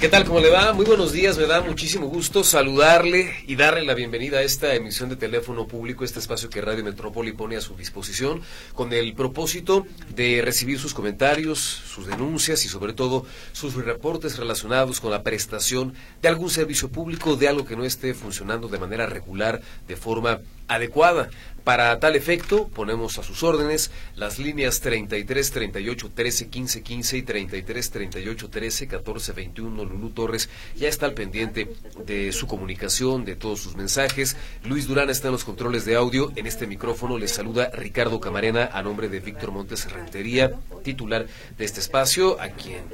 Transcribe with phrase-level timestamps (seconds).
[0.00, 0.24] ¿Qué tal?
[0.24, 0.72] ¿Cómo le va?
[0.72, 5.10] Muy buenos días, me da muchísimo gusto saludarle y darle la bienvenida a esta emisión
[5.10, 8.40] de teléfono público, este espacio que Radio Metrópoli pone a su disposición
[8.72, 15.00] con el propósito de recibir sus comentarios, sus denuncias y sobre todo sus reportes relacionados
[15.00, 19.04] con la prestación de algún servicio público, de algo que no esté funcionando de manera
[19.04, 21.28] regular, de forma adecuada.
[21.64, 27.22] Para tal efecto, ponemos a sus órdenes las líneas 33 38 13 15 15 y
[27.22, 29.84] 33 38 13 14 21.
[29.84, 31.70] Lulú Torres ya está al pendiente
[32.06, 34.36] de su comunicación, de todos sus mensajes.
[34.64, 36.32] Luis Durán está en los controles de audio.
[36.34, 41.26] En este micrófono les saluda Ricardo Camarena a nombre de Víctor Montes Rentería, titular
[41.58, 42.84] de este espacio, a quien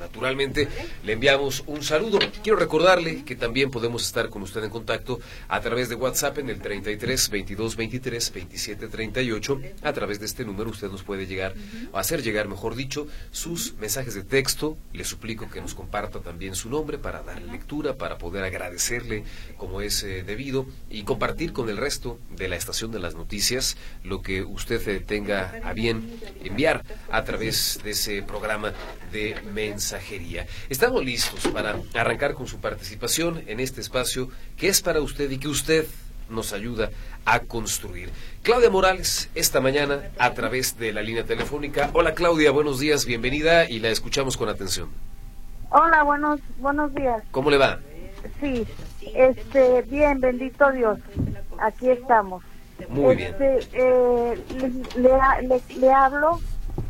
[0.00, 0.68] naturalmente
[1.04, 2.18] le enviamos un saludo.
[2.42, 6.50] Quiero recordarle que también podemos estar con usted en contacto a través de WhatsApp en
[6.50, 9.60] el 33 22 23 27 38.
[9.82, 11.54] A través de este número usted nos puede llegar,
[11.92, 14.76] o hacer llegar, mejor dicho, sus mensajes de texto.
[14.92, 19.24] Le suplico que nos comparta también su nombre para darle lectura, para poder agradecerle
[19.56, 23.76] como es eh, debido y compartir con el resto de la estación de las noticias
[24.04, 28.72] lo que usted eh, tenga a bien enviar a través de ese programa
[29.12, 30.46] de mensajería.
[30.68, 35.38] Estamos listos para arrancar con su participación en este espacio que es para usted y
[35.38, 35.86] que usted
[36.28, 36.90] nos ayuda
[37.24, 38.10] a construir.
[38.42, 41.90] Claudia Morales, esta mañana a través de la línea telefónica.
[41.92, 44.88] Hola Claudia, buenos días, bienvenida y la escuchamos con atención.
[45.70, 47.22] Hola, buenos buenos días.
[47.30, 47.80] ¿Cómo le va?
[48.40, 48.66] Sí,
[49.14, 50.98] este, bien, bendito Dios.
[51.58, 52.42] Aquí estamos.
[52.88, 53.34] Muy bien.
[53.38, 54.44] Este, eh,
[54.96, 56.40] le, le, le, hablo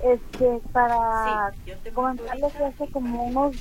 [0.05, 1.53] este, para
[1.95, 3.57] comentarle que hace como unos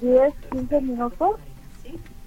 [0.00, 1.36] 10, 15 minutos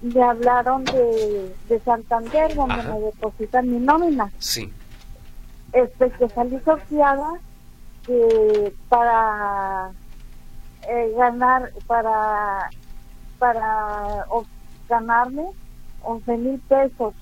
[0.02, 2.92] le hablaron de, de Santander, donde Ajá.
[2.94, 4.30] me depositan mi nómina.
[4.38, 4.72] Sí.
[5.72, 7.34] Este, que salí sorteada
[8.06, 9.90] que para
[10.88, 12.68] eh, ganar, para,
[13.38, 14.44] para o-
[14.88, 15.46] ganarme
[16.02, 17.14] 11 mil pesos,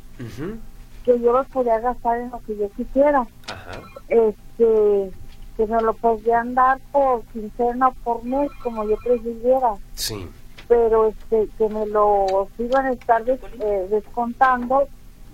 [1.05, 3.27] que yo los podía gastar en lo que yo quisiera.
[3.49, 3.81] Ajá.
[4.09, 5.13] Este,
[5.57, 9.75] que me lo podían dar por quincena o por mes, como yo prefiriera.
[9.95, 10.29] Sí.
[10.71, 14.87] Pero este que me lo iban a estar des- eh, descontando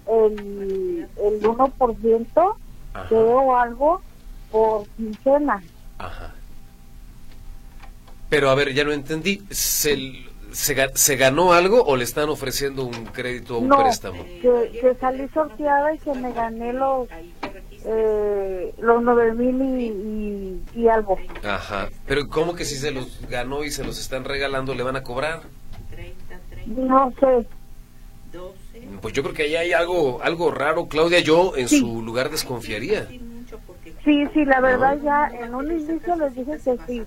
[0.09, 2.57] el, el 1%
[2.95, 3.09] Ajá.
[3.09, 4.01] creo algo
[4.51, 5.63] por quincena
[5.99, 6.33] Ajá.
[8.31, 9.43] Pero a ver, ya no entendí.
[9.51, 9.97] ¿Se,
[10.53, 14.25] se, ga- se ganó algo o le están ofreciendo un crédito o un no préstamo?
[14.25, 17.09] que, que salí sorteada y que me gané los
[17.89, 19.87] eh, los nueve mil y,
[20.75, 21.89] y, y algo Ajá.
[22.07, 25.03] Pero ¿cómo que si se los ganó y se los están regalando le van a
[25.03, 25.43] cobrar?
[26.67, 27.47] no sé
[29.01, 31.21] Pues yo creo que ahí hay algo, algo raro, Claudia.
[31.21, 31.79] Yo en Sí.
[31.81, 33.07] su lugar desconfiaría.
[34.05, 37.03] sí sí la verdad ya en un inicio les dije que sí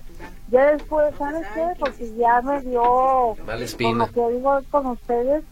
[0.50, 2.82] ya después sabes qué porque ya me dio
[3.46, 4.06] con espina.
[4.06, 5.44] lo que digo con ustedes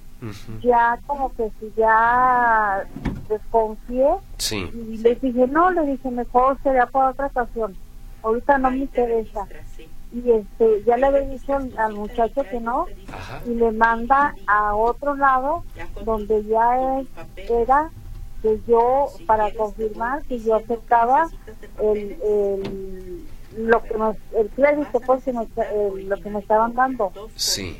[0.62, 2.84] Ya como que si ya
[3.29, 4.09] desconfié
[4.39, 4.71] Sí.
[4.75, 7.77] y les dije no le dije mejor sería para otra ocasión
[8.23, 9.47] ahorita no me interesa
[10.12, 13.43] y este ya le había dicho al, muchacho que no Ajá.
[13.47, 15.65] y le manda a otro lado
[16.05, 17.00] donde ya
[17.49, 17.91] era
[18.43, 21.29] que yo para confirmar que yo aceptaba
[21.83, 23.25] el, el
[23.56, 27.79] lo que nos, el crédito pues que nos- el- lo que me estaban dando Sí.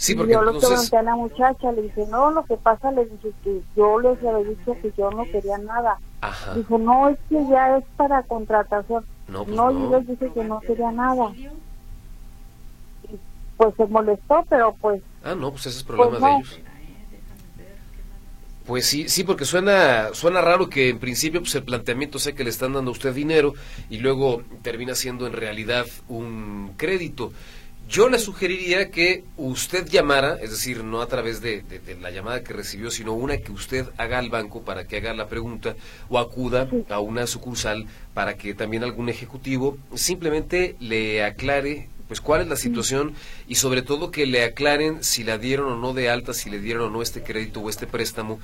[0.00, 0.88] Sí, y porque yo lo entonces...
[0.88, 4.16] pregunté a la muchacha, le dije, no, lo que pasa, le dije que yo les
[4.24, 5.98] había dicho que yo no quería nada.
[6.22, 6.54] Ajá.
[6.54, 9.04] Dijo, no, es que ya es para contratación.
[9.28, 9.90] No, pues no, no.
[9.90, 11.30] yo les dije que no quería nada.
[11.36, 11.50] Y
[13.58, 16.38] pues se molestó, pero pues, Ah, no, pues ese es problema Pues de no.
[16.38, 16.60] ellos.
[18.66, 22.44] Pues sí, sí, porque suena, suena raro que en principio pues el planteamiento sea que
[22.44, 23.52] le están dando a usted dinero
[23.90, 27.32] y luego termina siendo en realidad un crédito.
[27.90, 32.12] Yo le sugeriría que usted llamara, es decir, no a través de, de- de la
[32.12, 35.74] llamada que recibió, sino una que usted haga al banco para que haga la pregunta
[36.08, 42.42] o acuda a una sucursal para que también algún ejecutivo simplemente le aclare pues cuál
[42.42, 43.12] es la situación
[43.48, 46.60] y sobre todo que le aclaren si la dieron o no de alta, si le
[46.60, 48.38] dieron o no este crédito o este préstamo,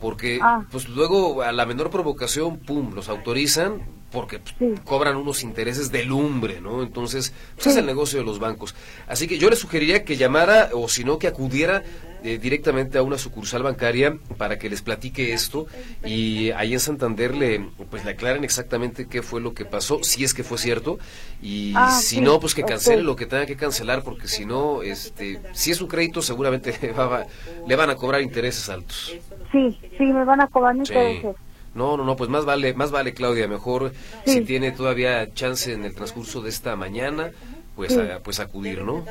[0.00, 0.64] porque Ah.
[0.70, 3.82] pues luego a la menor provocación, pum, los autorizan
[4.12, 6.82] porque pues, cobran unos intereses de lumbre, ¿no?
[6.82, 8.74] Entonces, pues es el negocio de los bancos.
[9.08, 11.82] Así que yo le sugeriría que llamara o si no que acudiera
[12.24, 15.66] eh, directamente a una sucursal bancaria para que les platique esto
[16.04, 20.22] y ahí en Santander le pues le aclaren exactamente qué fue lo que pasó, si
[20.22, 21.00] es que fue cierto
[21.42, 24.84] y ah, si no pues que cancele lo que tenga que cancelar porque si no
[24.84, 26.78] este si es un crédito seguramente
[27.66, 29.12] le van a cobrar intereses altos.
[29.50, 31.34] Sí, sí, me van a cobrar intereses.
[31.74, 33.92] No, no, no, pues más vale, más vale Claudia, mejor
[34.26, 37.30] si tiene todavía chance en el transcurso de esta mañana,
[37.76, 39.04] pues, pues acudir, ¿no?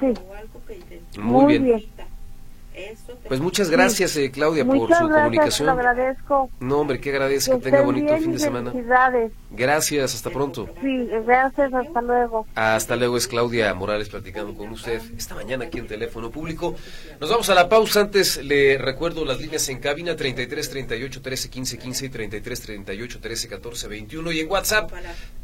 [0.00, 1.20] Sí.
[1.20, 1.86] Muy, bien.
[3.28, 5.68] Pues muchas gracias, eh, Claudia, por su gracias, comunicación.
[5.68, 6.50] agradezco.
[6.60, 7.58] No, hombre, que agradezco.
[7.58, 8.72] Que, tenga bonito fin de semana.
[9.50, 10.68] Gracias, hasta pronto.
[10.80, 12.46] Sí, gracias, hasta luego.
[12.54, 16.74] Hasta luego, es Claudia Morales platicando con usted esta mañana aquí en Teléfono Público.
[17.20, 18.00] Nos vamos a la pausa.
[18.00, 23.20] Antes le recuerdo las líneas en cabina 33 38 13 15 15 y 33 38
[23.20, 24.92] 13 14 21 y en WhatsApp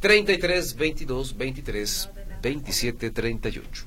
[0.00, 2.10] 33 22 23
[2.42, 3.86] 27 38.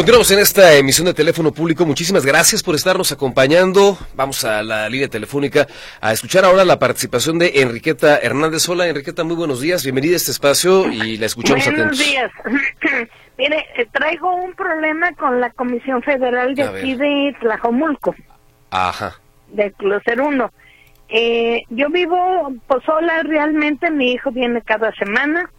[0.00, 1.84] Continuamos en esta emisión de teléfono público.
[1.84, 3.98] Muchísimas gracias por estarnos acompañando.
[4.14, 5.66] Vamos a la línea telefónica
[6.00, 8.66] a escuchar ahora la participación de Enriqueta Hernández.
[8.70, 9.82] Hola, Enriqueta, muy buenos días.
[9.82, 12.32] Bienvenida a este espacio y la escuchamos buenos días.
[13.36, 18.14] Mire, eh, traigo un problema con la Comisión Federal de aquí de Tlajomulco.
[18.70, 19.20] Ajá.
[19.48, 20.50] De Closer 1.
[21.10, 25.50] Eh, yo vivo pues, sola realmente, mi hijo viene cada semana.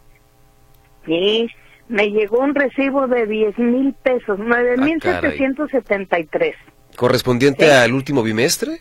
[1.06, 1.48] Y
[1.88, 6.54] me llegó un recibo de 10 mil pesos, 9 ah, mil 773.
[6.96, 8.80] ¿Correspondiente al último bimestre?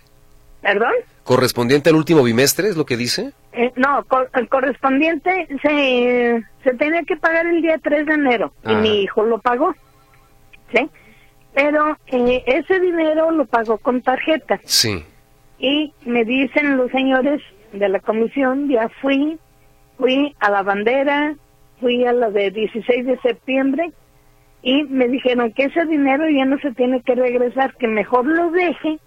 [0.62, 0.94] ¿Perdón?
[1.24, 3.31] ¿Correspondiente al último bimestre es lo que dice?
[3.53, 4.06] Eh, no,
[4.36, 9.24] el correspondiente se, se tenía que pagar el día 3 de enero y mi hijo
[9.24, 9.74] lo pagó.
[10.74, 10.89] ¿Sí?
[11.53, 14.59] Pero eh, ese dinero lo pagó con tarjeta.
[14.63, 15.03] Sí.
[15.59, 17.42] Y me dicen los señores
[17.74, 19.38] de la comisión, ya fui,
[19.98, 21.36] fui a la bandera,
[21.81, 23.91] fui a la de 16 de septiembre
[24.63, 28.51] y me dijeron que ese dinero ya no se tiene que regresar, que mejor lo
[28.51, 28.99] deje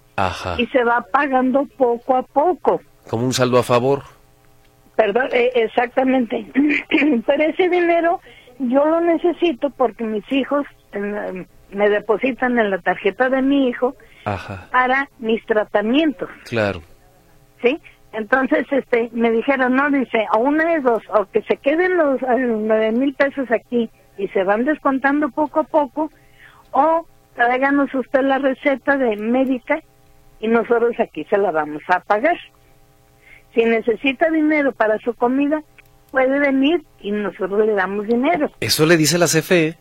[0.58, 2.80] y se va pagando poco a poco.
[3.08, 4.02] Como un saldo a favor.
[4.96, 6.46] Perdón, eh, exactamente.
[7.26, 8.20] Pero ese dinero
[8.58, 10.66] yo lo necesito porque mis hijos
[11.70, 13.96] me depositan en la tarjeta de mi hijo
[14.70, 16.28] para mis tratamientos.
[16.44, 16.80] Claro.
[17.62, 17.80] ¿Sí?
[18.16, 22.20] Entonces, este, me dijeron, no, dice, a una de dos, o que se queden los
[22.22, 26.11] nueve mil pesos aquí y se van descontando poco a poco,
[26.70, 29.81] o tráiganos usted la receta de médica
[30.38, 32.37] y nosotros aquí se la vamos a pagar.
[33.52, 35.62] Si necesita dinero para su comida,
[36.10, 38.50] puede venir y nosotros le damos dinero.
[38.60, 39.76] Eso le dice la CFE.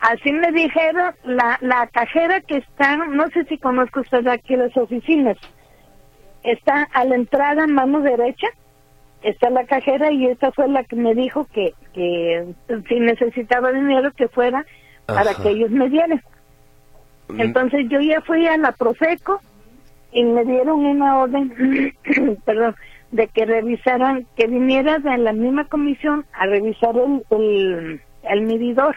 [0.00, 4.76] Así me dijeron la, la cajera que está, no sé si conozco usted aquí las
[4.76, 5.36] oficinas,
[6.42, 8.48] está a la entrada mano derecha,
[9.22, 12.46] está la cajera y esta fue la que me dijo que, que
[12.88, 14.64] si necesitaba dinero que fuera
[15.06, 16.22] para que ellos me dieran.
[17.28, 17.40] Mm.
[17.40, 19.40] Entonces yo ya fui a la Profeco
[20.12, 21.94] y me dieron una orden,
[22.44, 22.74] perdón,
[23.12, 28.96] de que revisaran, que viniera de la misma comisión a revisar el, el, medidor.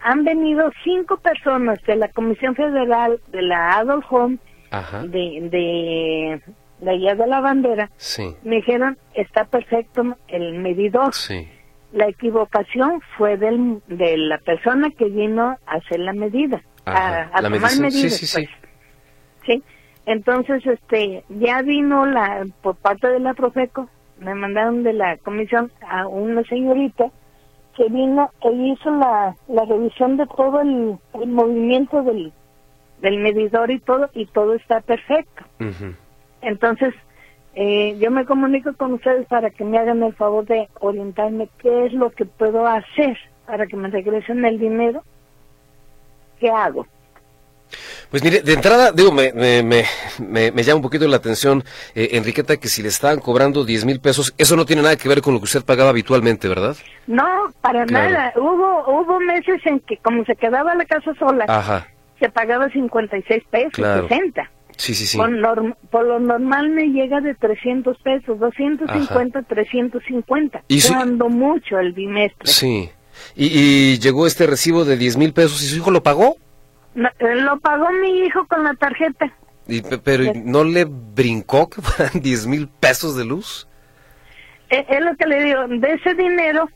[0.00, 4.38] Han venido cinco personas de la Comisión Federal de la Adolf Home
[5.02, 6.40] de, de,
[6.80, 7.90] de allá de la bandera,
[8.42, 11.12] me dijeron, está perfecto el medidor.
[11.92, 17.76] La equivocación fue del, de la persona que vino a hacer la medida, a, tomar
[17.78, 18.14] medidas.
[18.14, 18.48] Sí, pues.
[19.46, 19.62] sí,
[20.04, 23.88] Entonces, este, ya vino la, por parte de la Profeco,
[24.18, 27.10] me mandaron de la comisión a una señorita
[27.76, 32.32] que vino e hizo la, la revisión de todo el movimiento del,
[33.04, 35.44] del medidor y todo, y todo está perfecto.
[36.40, 36.94] Entonces,
[37.54, 41.84] eh, yo me comunico con ustedes para que me hagan el favor de orientarme qué
[41.84, 45.02] es lo que puedo hacer para que me regresen el dinero.
[46.40, 46.86] ¿Qué hago?
[48.10, 51.62] Pues mire, de entrada, digo, me, me, me, me llama un poquito la atención,
[51.94, 55.08] eh, Enriqueta, que si le estaban cobrando 10 mil pesos, eso no tiene nada que
[55.08, 56.76] ver con lo que usted pagaba habitualmente, ¿verdad?
[57.06, 57.24] No,
[57.60, 58.32] para nada.
[58.36, 63.44] Hubo, hubo meses en que, como se quedaba la casa sola, Ajá se pagaba 56
[63.50, 63.72] pesos,
[64.08, 64.50] 60.
[64.76, 65.16] Sí, sí, sí.
[65.18, 65.30] Por,
[66.04, 70.62] lo normal me llega de 300 pesos, 250, 350.
[70.66, 72.50] ¿Y cuando mucho el bimestre.
[72.50, 72.90] Sí.
[73.36, 76.36] ¿Y, llegó este recibo de 10 mil pesos y su hijo lo pagó?
[76.96, 79.32] Eh, lo pagó mi hijo con la tarjeta.
[79.68, 83.68] ¿Y, ¿Pero no le brincó que fueran 10 mil pesos de luz?
[84.70, 86.68] es, es lo que le digo, de ese dinero,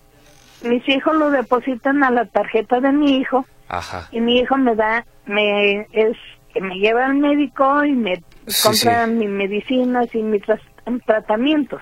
[0.62, 4.08] mis hijos lo depositan a la tarjeta de mi hijo Ajá.
[4.10, 6.16] y mi hijo me da, me es
[6.52, 9.12] que me lleva al médico y me Sí, compra sí.
[9.12, 10.42] mis medicinas y mis
[11.06, 11.80] tratamientos.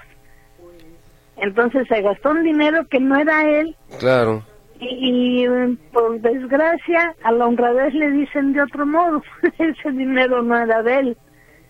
[1.37, 4.43] Entonces se gastó un dinero que no era él Claro.
[4.81, 9.23] y, y, por desgracia a la honradez le dicen de otro modo,
[9.59, 11.17] ese dinero no era de él.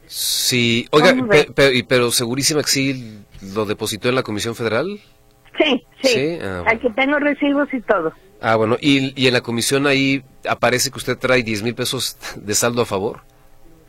[0.07, 0.87] Sí.
[0.93, 3.19] Oiga, ¿Cómo pe- pero segurísima que sí
[3.55, 5.01] lo depositó en la Comisión Federal.
[5.59, 6.79] Sí, sí, Sí, ah, bueno.
[6.79, 8.13] aquí tengo recibos y todo.
[8.41, 8.77] Ah, bueno.
[8.81, 12.83] Y, y en la comisión ahí aparece que usted trae 10 mil pesos de saldo
[12.83, 13.21] a favor.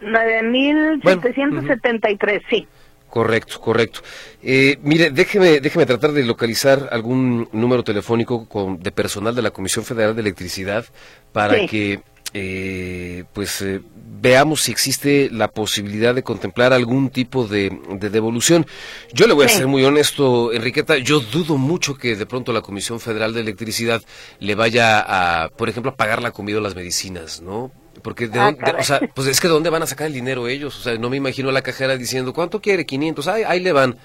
[0.01, 2.67] 9.773, sí.
[3.09, 4.01] Correcto, correcto.
[4.43, 9.51] Eh, mire, déjeme, déjeme tratar de localizar algún número telefónico con, de personal de la
[9.51, 10.85] Comisión Federal de Electricidad
[11.31, 11.67] para Sí.
[11.67, 12.01] que
[12.33, 13.79] eh, pues eh,
[14.19, 18.65] veamos si existe la posibilidad de contemplar algún tipo de, de devolución.
[19.13, 22.61] Yo le voy a ser muy honesto, Enriqueta, yo dudo mucho que de pronto la
[22.61, 24.01] Comisión Federal de Electricidad
[24.39, 24.99] le vaya
[25.43, 27.71] a, por ejemplo, a pagar la comida o las medicinas, ¿no?
[28.03, 30.13] Porque de Ah, dónde, o sea, pues es que de dónde van a sacar el
[30.13, 32.85] dinero ellos, o sea, no me imagino a la cajera diciendo, ¿cuánto quiere?
[32.85, 33.97] 500, ay, ahí le van.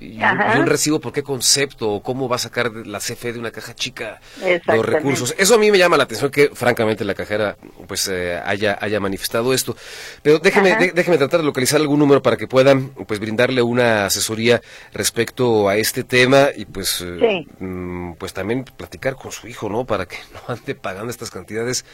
[0.00, 1.90] Y, y un recibo, ¿por qué concepto?
[1.90, 4.18] ¿O cómo va a sacar la CFE de una caja chica
[4.66, 5.34] los recursos?
[5.36, 8.98] Eso a mí me llama la atención que, francamente, la cajera pues eh, haya, haya
[8.98, 9.76] manifestado esto.
[10.22, 14.62] Pero déjeme, déjeme tratar de localizar algún número para que puedan pues brindarle una asesoría
[14.94, 17.46] respecto a este tema y pues, eh, Sí.
[17.62, 19.84] mm, pues también platicar con su hijo, ¿no?
[19.84, 21.84] Para que no ande pagando estas cantidades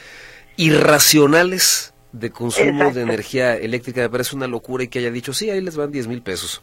[0.57, 2.95] irracionales de consumo Exacto.
[2.95, 4.01] de energía eléctrica.
[4.03, 6.63] Me parece una locura y que haya dicho, sí, ahí les van 10 mil pesos.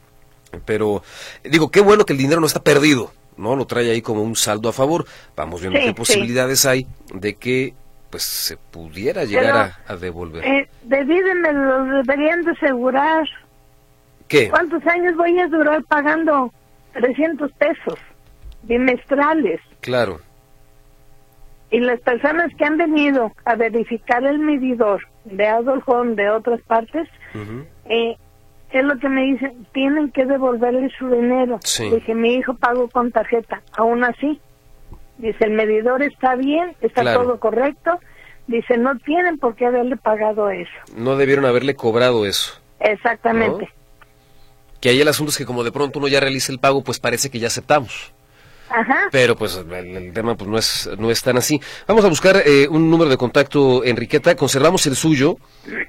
[0.66, 1.04] Pero
[1.44, 3.56] digo, qué bueno que el dinero no está perdido, ¿no?
[3.56, 5.06] Lo trae ahí como un saldo a favor.
[5.36, 5.96] Vamos viendo Sí, qué sí.
[5.96, 7.74] posibilidades hay de que
[8.10, 10.46] pues se pudiera llegar Pero, a, a devolver.
[10.46, 13.28] Eh, me lo deberían de asegurar.
[14.28, 14.50] ¿Qué?
[14.50, 16.54] ¿Cuántos años voy a durar pagando
[16.94, 17.98] 300 pesos
[18.64, 19.60] bimestrales?
[19.80, 20.20] Claro.
[21.72, 26.62] Y las personas que han venido a verificar el medidor de Adolf Home de otras
[26.62, 27.66] partes, Ujú.
[27.86, 28.16] eh,
[28.80, 31.60] es lo que me dicen, tienen que devolverle su dinero.
[31.64, 31.90] Sí.
[31.90, 34.40] Dije, mi hijo pagó con tarjeta, aún así.
[35.18, 37.24] Dice, el medidor está bien, está Claro.
[37.24, 38.00] todo correcto.
[38.48, 40.72] Dice, no tienen por qué haberle pagado eso.
[40.96, 42.60] No debieron haberle cobrado eso.
[42.80, 43.70] Exactamente.
[44.82, 47.00] Que ahí el asunto es que como de pronto uno ya realiza el pago, pues
[47.00, 48.14] parece que ya aceptamos.
[48.70, 49.08] Ajá.
[49.12, 51.60] Pero pues el, el tema pues no es no es tan así.
[51.88, 54.36] Vamos a buscar eh, un número de contacto, Enriqueta.
[54.36, 55.38] Conservamos el suyo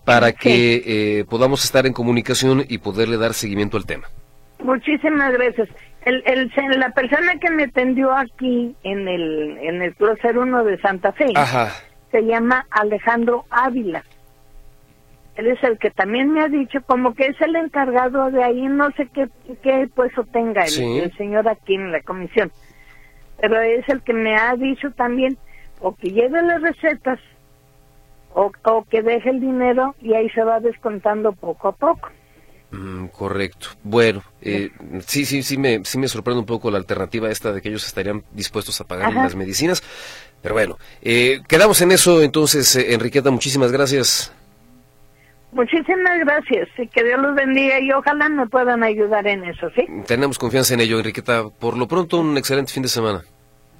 [0.04, 0.82] para que
[1.20, 4.08] eh, podamos estar en comunicación y poderle dar seguimiento al tema.
[4.58, 5.68] Muchísimas gracias.
[6.04, 10.78] El, el, la persona que me atendió aquí en el, en el Closer 1 de
[10.80, 11.72] Santa Fe Ajá.
[12.10, 14.04] se llama Alejandro Ávila.
[15.36, 18.68] Él es el que también me ha dicho, como que es el encargado de ahí,
[18.68, 19.26] no sé qué,
[19.62, 20.98] qué puesto tenga el, Sí.
[21.00, 22.52] el señor aquí en la comisión,
[23.40, 25.36] pero es el que me ha dicho también,
[25.80, 27.18] o que lleve las recetas,
[28.32, 32.10] o, o que deje el dinero y ahí se va descontando poco a poco.
[32.70, 33.68] Mm, correcto.
[33.84, 34.70] Bueno, eh,
[35.06, 37.86] sí, sí, sí me, sí me sorprende un poco la alternativa esta de que ellos
[37.86, 39.22] estarían dispuestos a pagar Ajá.
[39.22, 39.82] las medicinas.
[40.42, 44.32] Pero bueno, eh, quedamos en eso entonces, eh, Enriqueta, muchísimas gracias.
[45.54, 49.86] Muchísimas gracias y que Dios los bendiga y ojalá me puedan ayudar en eso, ¿sí?
[50.06, 51.48] Tenemos confianza en ello, Enriqueta.
[51.48, 53.22] Por lo pronto, un excelente fin de semana.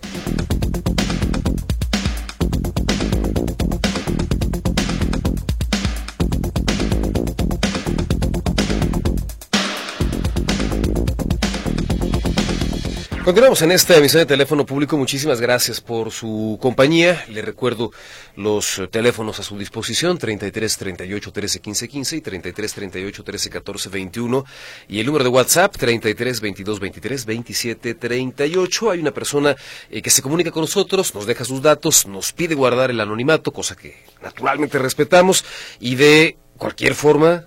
[13.31, 14.97] Continuamos en esta emisión de teléfono público.
[14.97, 17.25] Muchísimas gracias por su compañía.
[17.29, 17.93] Le recuerdo
[18.35, 23.89] los teléfonos a su disposición: 33 38 13 15 15 y 33 38 13 14
[23.89, 24.45] 21.
[24.89, 28.91] Y el número de WhatsApp: 33 22 23 27 38.
[28.91, 29.55] Hay una persona
[29.89, 33.53] eh, que se comunica con nosotros, nos deja sus datos, nos pide guardar el anonimato,
[33.53, 35.45] cosa que naturalmente respetamos.
[35.79, 37.45] Y de cualquier forma,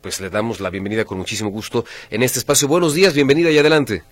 [0.00, 2.68] pues le damos la bienvenida con muchísimo gusto en este espacio.
[2.68, 4.04] Buenos días, bienvenida y adelante.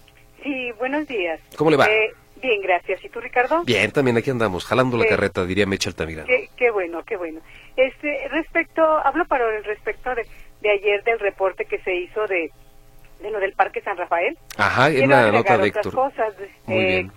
[0.43, 1.41] Sí, buenos días.
[1.57, 1.87] ¿Cómo le va?
[1.87, 3.05] Eh, bien, gracias.
[3.05, 3.63] ¿Y tú, Ricardo?
[3.65, 6.27] Bien, también aquí andamos, jalando la carreta, diría Mecha Altamirano.
[6.27, 7.41] Qué, qué, bueno, qué bueno.
[7.77, 10.27] Este, respecto, hablo para el respecto de,
[10.61, 12.51] de ayer del reporte que se hizo de,
[13.21, 14.37] de lo del Parque San Rafael.
[14.57, 15.95] Ajá, en la nota de Héctor.
[15.95, 16.35] Cosas,
[16.67, 17.13] Muy eh, bien.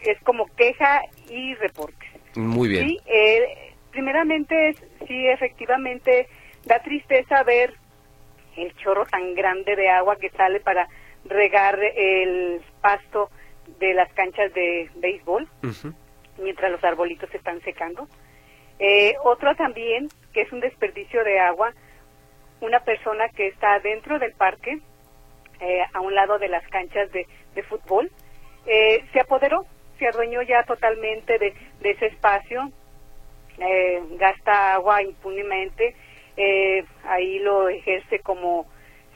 [0.00, 2.06] Es como queja y reporte.
[2.36, 2.88] Muy bien.
[2.88, 6.28] Sí, eh, primeramente, sí, efectivamente,
[6.64, 7.74] da tristeza ver
[8.56, 10.88] el chorro tan grande de agua que sale para
[11.28, 13.30] regar el pasto
[13.78, 15.48] de las canchas de béisbol
[16.38, 18.08] mientras los arbolitos se están secando.
[18.78, 21.72] Eh, otro también, que es un desperdicio de agua,
[22.60, 24.80] una persona que está dentro del parque,
[25.60, 28.10] eh, a un lado de las canchas de, de fútbol,
[28.66, 29.64] eh, se apoderó,
[29.98, 32.70] se adueñó ya totalmente de, de ese espacio,
[33.58, 35.94] eh, gasta agua impunemente,
[36.36, 38.66] eh, ahí lo ejerce como,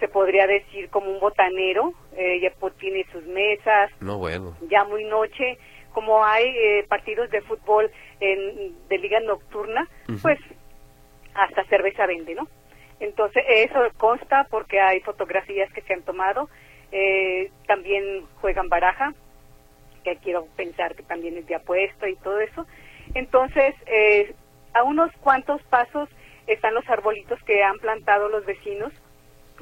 [0.00, 4.56] se podría decir, como un botanero, eh, ya po- tiene sus mesas, No, bueno.
[4.68, 5.58] ya muy noche,
[5.92, 7.90] como hay eh, partidos de fútbol
[8.20, 9.86] en, de liga nocturna,
[10.22, 10.38] pues
[11.34, 12.48] hasta cerveza vende, ¿no?
[12.98, 16.48] Entonces eso consta porque hay fotografías que se han tomado,
[16.92, 19.14] eh, también juegan baraja,
[20.04, 22.66] que quiero pensar que también es de apuesta y todo eso.
[23.14, 24.34] Entonces, eh,
[24.74, 26.08] a unos cuantos pasos
[26.46, 28.92] están los arbolitos que han plantado los vecinos.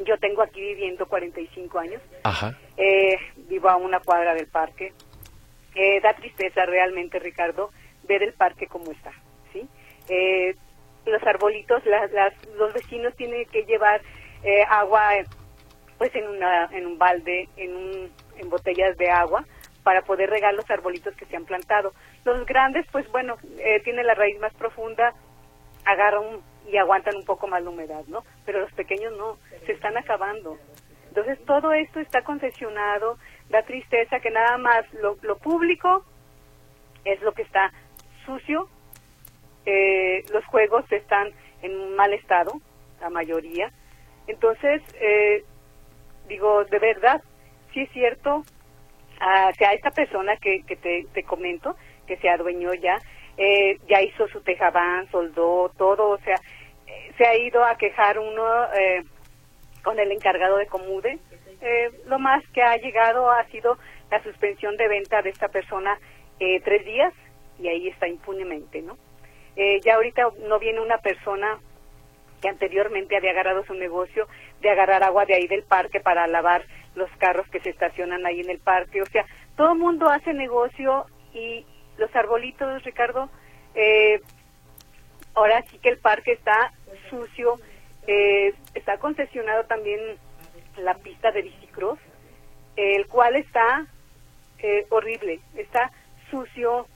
[0.05, 2.03] Yo tengo aquí viviendo 45 años.
[2.23, 2.55] Ajá.
[2.77, 3.17] Eh,
[3.49, 4.93] vivo a una cuadra del parque.
[5.75, 7.71] Eh, da tristeza realmente, Ricardo,
[8.05, 9.13] ver el parque como está,
[9.53, 9.69] ¿sí?
[10.09, 10.55] Eh,
[11.07, 14.01] los arbolitos, las, las- los vecinos tienen que llevar
[14.43, 15.11] eh, agua,
[15.99, 19.45] pues en una, en un balde, en, un, en botellas de agua,
[19.83, 21.93] para poder regar los arbolitos que se han plantado.
[22.25, 25.13] Los grandes, pues bueno, eh, tienen la raíz más profunda,
[25.85, 28.25] agarran y aguantan un poco más la humedad, ¿no?
[28.45, 30.59] Pero los pequeños no, se están acabando.
[31.09, 36.05] Entonces todo esto está concesionado, da tristeza que nada más lo, lo público
[37.05, 37.73] es lo que está
[38.27, 38.69] sucio,
[39.65, 41.31] eh, los juegos están
[41.63, 42.53] en mal estado,
[43.01, 43.73] la mayoría.
[44.27, 45.45] Entonces, eh,
[46.29, 47.23] digo, de verdad,
[47.73, 48.45] sí es cierto,
[49.21, 51.75] a, que a esta persona que, que te, te comento,
[52.07, 52.99] que se adueñó ya,
[53.39, 56.35] eh, ya hizo su tejabán, soldó todo, o sea,
[56.87, 59.05] eh, se ha ido a quejar uno eh,
[59.83, 61.19] con el encargado de Comude.
[61.61, 63.79] Eh, lo más que ha llegado ha sido
[64.11, 65.99] la suspensión de venta de esta persona
[66.41, 67.15] eh, tres días
[67.59, 68.97] y ahí está impunemente, ¿no?
[69.85, 71.59] Ya ahorita no viene una persona
[72.41, 74.29] que anteriormente había agarrado su negocio
[74.61, 76.63] de agarrar agua de ahí del parque para lavar
[76.95, 79.03] los carros que se estacionan ahí en el parque.
[79.03, 81.67] O sea, todo mundo hace negocio y
[81.99, 83.29] los arbolitos, Ricardo,
[83.75, 84.21] eh,
[85.35, 86.73] ahora sí que el parque está
[87.11, 87.61] sucio,
[88.07, 90.01] eh, está concesionado también
[90.77, 91.99] la pista de bicicross,
[92.77, 93.87] el cual está
[94.61, 95.91] eh, horrible, está
[96.31, 96.87] sucio.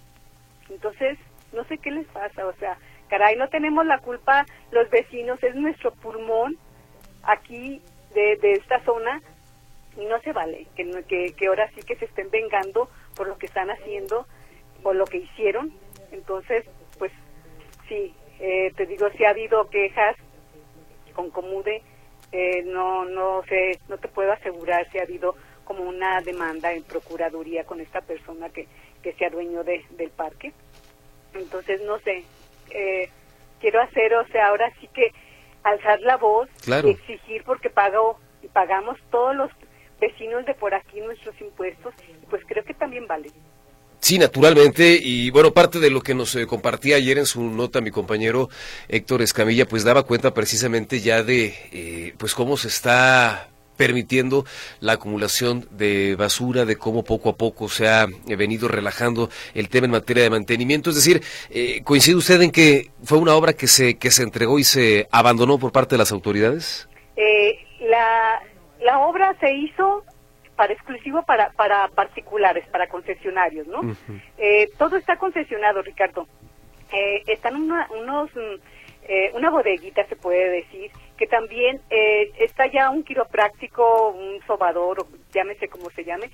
[0.71, 1.19] Entonces,
[1.53, 5.55] no sé qué les pasa, o sea, caray, no tenemos la culpa los vecinos, es
[5.55, 6.57] nuestro pulmón
[7.23, 7.83] aquí
[8.15, 9.21] de, de esta zona
[9.97, 13.37] y no se vale que, que, que ahora sí que se estén vengando por lo
[13.37, 14.27] que están haciendo,
[14.83, 15.73] por lo que hicieron.
[16.11, 16.65] Entonces,
[16.99, 17.13] pues
[17.89, 20.17] sí, eh, te digo, si ha habido quejas
[21.15, 21.83] con Comude,
[22.33, 26.83] eh, no, no sé, no te puedo asegurar si ha habido como una demanda en
[26.83, 28.67] procuraduría con esta persona que,
[29.03, 30.53] que se adueñó de, del parque.
[31.35, 32.25] Entonces, no sé,
[32.71, 33.09] eh,
[33.61, 35.13] quiero hacer, o sea, ahora sí que
[35.63, 36.89] alzar la voz Claro.
[36.89, 39.51] y exigir porque pago y pagamos todos los
[40.01, 41.95] vecinos de por aquí nuestros impuestos,
[42.29, 43.31] pues creo que también vale.
[44.03, 47.81] Sí, naturalmente, y bueno, parte de lo que nos eh, compartía ayer en su nota
[47.81, 48.49] mi compañero
[48.89, 54.45] Héctor Escamilla, pues daba cuenta precisamente ya de eh, pues cómo se está permitiendo
[54.81, 59.69] la acumulación de basura, de cómo poco a poco se ha eh, venido relajando el
[59.69, 60.91] tema en materia de mantenimiento.
[60.91, 64.59] Es decir, eh, ¿coincide usted en que fue una obra que se, que se entregó
[64.59, 66.89] y se abandonó por parte de las autoridades?
[67.17, 68.43] Eh, la,
[68.81, 70.05] la obra se hizo
[70.63, 73.81] para exclusivo para, para particulares, para concesionarios, ¿no?
[74.39, 76.29] Eh, todo está concesionado, Ricardo.
[76.93, 78.61] Eh, están una, unos, mm,
[79.09, 85.01] eh, una bodeguita, se puede decir, que también eh, está ya un quiropráctico, un sobador,
[85.01, 86.31] o llámese como se llame,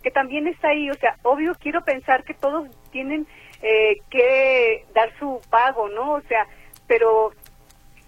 [0.00, 0.88] que también está ahí.
[0.88, 3.26] O sea, obvio quiero pensar que todos tienen
[3.62, 6.12] eh, que dar su pago, ¿no?
[6.12, 6.46] O sea,
[6.86, 7.32] pero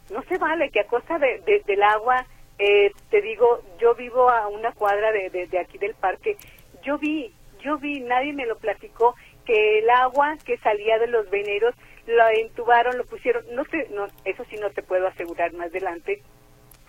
[0.08, 2.24] no se vale que a costa de, del agua,
[2.58, 6.36] eh, te digo, yo vivo a una cuadra de, de, aquí del parque,
[6.82, 9.14] yo vi, yo vi, nadie me lo platicó,
[9.44, 11.74] que el agua que salía de los veneros
[12.06, 16.22] lo entubaron, lo pusieron, no sé, no, eso sí no te puedo asegurar más adelante,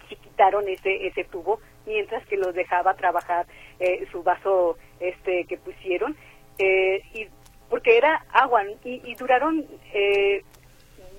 [0.07, 3.45] si quitaron ese ese tubo mientras que los dejaba trabajar
[3.79, 6.15] eh, su vaso este que pusieron
[6.57, 7.27] eh, y
[7.69, 10.43] porque era agua y, y duraron eh,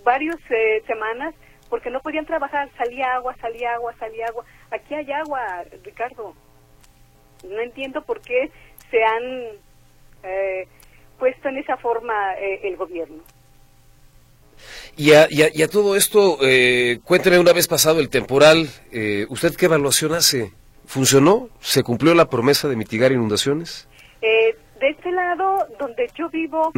[0.05, 1.35] varias eh, semanas
[1.69, 6.35] porque no podían trabajar salía agua salía agua salía agua aquí hay agua Ricardo
[7.49, 8.51] no entiendo por qué
[8.91, 9.25] se han
[10.23, 10.69] eh,
[11.19, 13.23] puesto en esa forma el gobierno
[14.97, 19.55] y a, y a, todo esto, eh, cuénteme una vez pasado el temporal, eh, ¿usted
[19.55, 20.53] qué evaluación hace?
[20.87, 21.51] ¿Funcionó?
[21.61, 23.89] ¿Se cumplió la promesa de mitigar inundaciones?
[24.23, 26.73] Eh, de este lado donde yo vivo,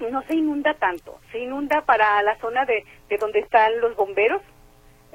[0.00, 1.18] no se inunda tanto.
[1.32, 4.42] Se inunda para la zona de, de donde están los bomberos,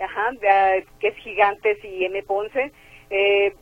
[0.02, 0.32] ajá,
[1.00, 2.22] que es Gigantes y M.
[2.24, 2.72] Ponce,
[3.10, 3.54] eh,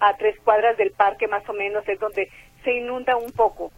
[0.00, 2.28] a tres cuadras del parque más o menos es donde
[2.64, 3.70] se inunda un poco.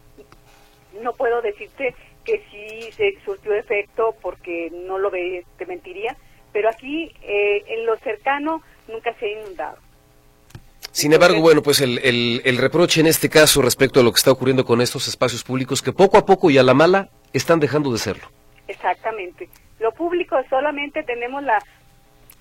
[1.02, 6.16] No puedo decirte que sí se surtió efecto porque no lo ve, te mentiría,
[6.52, 9.78] pero aquí eh, en lo cercano nunca se ha inundado.
[10.92, 11.98] Sin embargo, bueno, pues el,
[12.44, 15.82] el, reproche en este caso respecto a lo que está ocurriendo con estos espacios públicos
[15.82, 18.24] que poco a poco y a la mala están dejando de serlo.
[18.66, 19.48] Exactamente.
[19.78, 21.58] Lo público solamente tenemos la,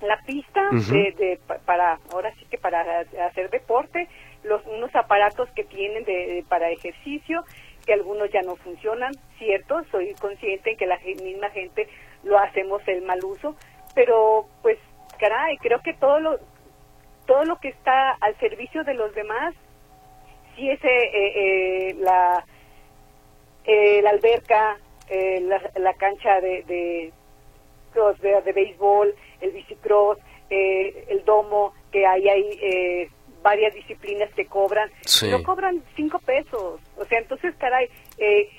[0.02, 4.08] la pista de, para, ahora sí que para hacer deporte,
[4.44, 7.44] los unos aparatos que tienen de, para ejercicio
[7.86, 11.88] que algunos ya no funcionan, cierto, soy consciente en que la misma gente
[12.24, 13.56] lo hacemos el mal uso,
[13.96, 14.78] pero pues
[15.18, 16.40] caray, creo que todo lo
[17.28, 19.54] todo lo que está al servicio de los demás,
[20.56, 22.44] si es eh, eh, la
[23.66, 24.78] eh, la alberca,
[25.76, 27.14] la, cancha de, de
[27.94, 30.18] cross de, de béisbol, el bicicross,
[30.50, 33.10] el domo, que hay ahí
[33.42, 34.90] varias disciplinas que cobran,
[35.30, 36.82] no cobran cinco pesos.
[36.98, 37.88] O sea, entonces, caray,
[38.18, 38.50] eh,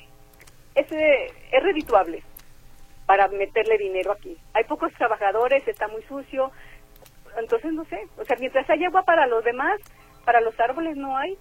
[0.75, 2.23] es, es redituable
[3.07, 4.37] para meterle dinero aquí.
[4.55, 6.53] Hay pocos trabajadores, está muy sucio,
[7.41, 7.99] entonces no sé.
[8.19, 9.81] O sea, mientras hay agua para los demás,
[10.25, 11.37] para los árboles no hay.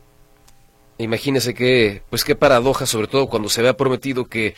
[0.97, 4.55] Imagínese que, pues qué paradoja, sobre todo cuando se vea prometido que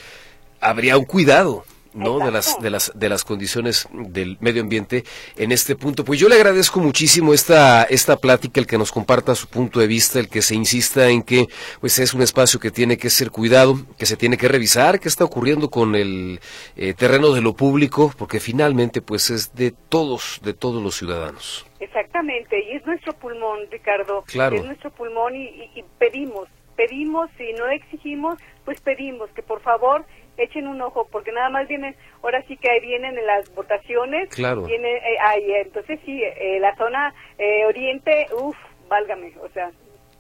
[0.62, 2.20] habría un cuidado ¿no?
[2.20, 5.04] De las, de las, de las condiciones del medio ambiente
[5.36, 6.04] en este punto.
[6.04, 9.88] Pues yo le agradezco muchísimo esta, esta plática, el que nos comparta su punto de
[9.88, 11.48] vista, el que se insista en que,
[11.80, 15.08] pues es un espacio que tiene que ser cuidado, que se tiene que revisar, qué
[15.08, 16.40] está ocurriendo con el
[16.76, 21.66] eh, terreno de lo público, porque finalmente, pues es de todos, de todos los ciudadanos.
[21.80, 24.24] Exactamente, y es nuestro pulmón, Ricardo.
[24.28, 24.58] Claro.
[24.58, 30.06] Es nuestro pulmón y, y pedimos, pedimos, y no exigimos, pues pedimos que por favor
[30.44, 34.30] echen un ojo, porque nada más vienen, ahora sí que ahí vienen en las votaciones.
[34.30, 34.64] Claro.
[34.64, 38.56] Viene, eh, ahí, entonces sí, eh, la zona eh, oriente, uff,
[38.88, 39.72] válgame, o sea.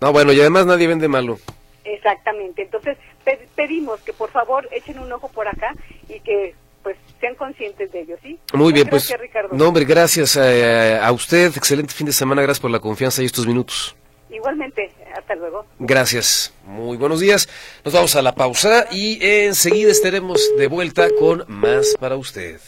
[0.02, 1.38] No, bueno, y además nadie vende malo.
[1.84, 2.98] Exactamente, entonces
[3.56, 5.74] pedimos que por favor echen un ojo por acá
[6.08, 6.54] y que
[6.84, 8.40] pues sean conscientes de ello, ¿sí?
[8.54, 9.14] Muy bien, pues.
[9.52, 13.26] No, hombre, gracias a, a usted, excelente fin de semana, gracias por la confianza y
[13.26, 13.96] estos minutos.
[14.30, 14.92] Igualmente,
[15.30, 15.65] hasta luego.
[15.78, 16.52] Gracias.
[16.65, 17.48] Muy buenos días.
[17.86, 22.60] Nos vamos a la pausa y enseguida estaremos de vuelta con más para usted.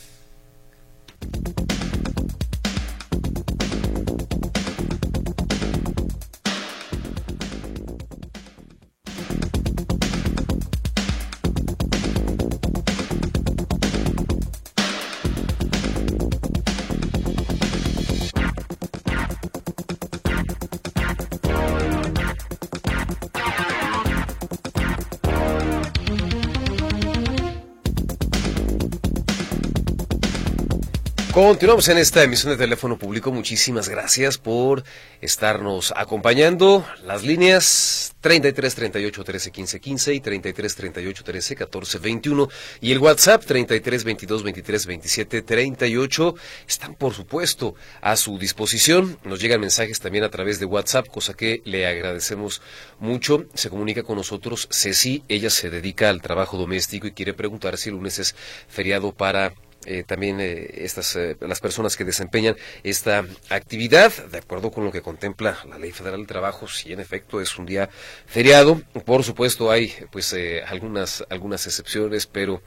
[31.34, 33.32] Continuamos en esta emisión de teléfono público.
[33.32, 34.84] Muchísimas gracias por
[35.22, 36.86] estarnos acompañando.
[37.06, 42.50] Las líneas 33 38 13 15 15 y 33 38 13 14 21
[42.82, 46.36] y el WhatsApp 33 22 23 27 38
[46.68, 49.18] están por supuesto a su disposición.
[49.24, 52.62] Nos llegan mensajes también a través de WhatsApp, cosa que le agradecemos
[53.00, 53.46] mucho.
[53.54, 57.88] Se comunica con nosotros Ceci, ella se dedica al trabajo doméstico y quiere preguntar si
[57.88, 58.36] el lunes es
[58.68, 59.54] feriado para
[59.86, 64.92] eh, también eh, estas eh, las personas que desempeñan esta actividad de acuerdo con lo
[64.92, 67.90] que contempla la ley federal del trabajo si en efecto es un día
[68.28, 68.80] feriado.
[69.06, 70.36] Por supuesto hay pues
[70.68, 72.62] algunas algunas excepciones pero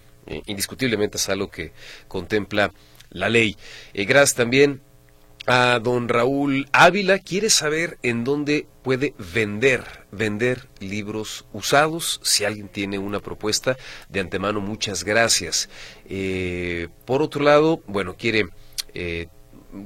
[0.46, 1.72] indiscutiblemente es algo que
[2.08, 2.72] contempla
[3.10, 3.56] la ley.
[3.94, 4.82] Gracias también
[5.46, 7.18] a don Raúl Ávila.
[7.18, 12.20] Quiere saber en dónde puede vender, vender libros usados.
[12.22, 13.76] Si alguien tiene una propuesta,
[14.08, 15.68] de antemano muchas gracias.
[16.08, 18.48] Eh, por otro lado, bueno, quiere
[18.94, 19.28] eh,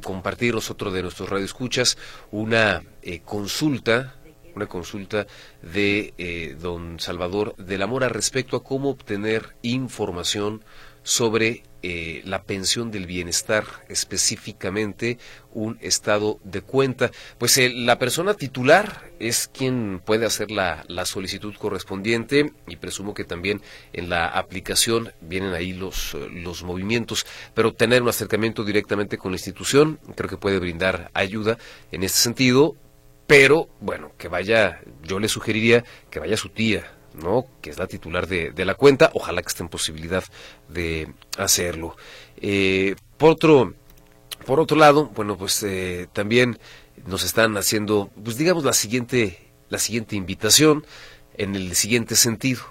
[0.03, 1.97] compartirnos otro de nuestros radioescuchas
[2.31, 4.14] una eh, consulta
[4.59, 5.27] una consulta
[5.62, 10.64] de eh, don Salvador de la Mora respecto a cómo obtener información
[11.09, 15.16] sobre eh, la pensión del bienestar, específicamente
[15.55, 17.11] un estado de cuenta.
[17.38, 23.14] Pues eh, la persona titular es quien puede hacer la, la, solicitud correspondiente y presumo
[23.14, 23.62] que también
[23.94, 29.37] en la aplicación vienen ahí los, los movimientos, pero tener un acercamiento directamente con la
[29.37, 31.57] institución creo que puede brindar ayuda
[31.90, 32.77] en este sentido.
[33.27, 37.47] Pero, bueno, que vaya, yo le sugeriría que vaya su tía, ¿no?
[37.61, 40.25] que es la titular de, de, la cuenta, ojalá que esté en posibilidad
[40.68, 41.97] de hacerlo.
[42.40, 43.75] Eh, por, otro,
[44.47, 46.59] por otro lado, bueno, pues eh, también
[47.07, 50.85] nos están haciendo, pues digamos, la siguiente, la siguiente invitación
[51.35, 52.62] en el siguiente sentido.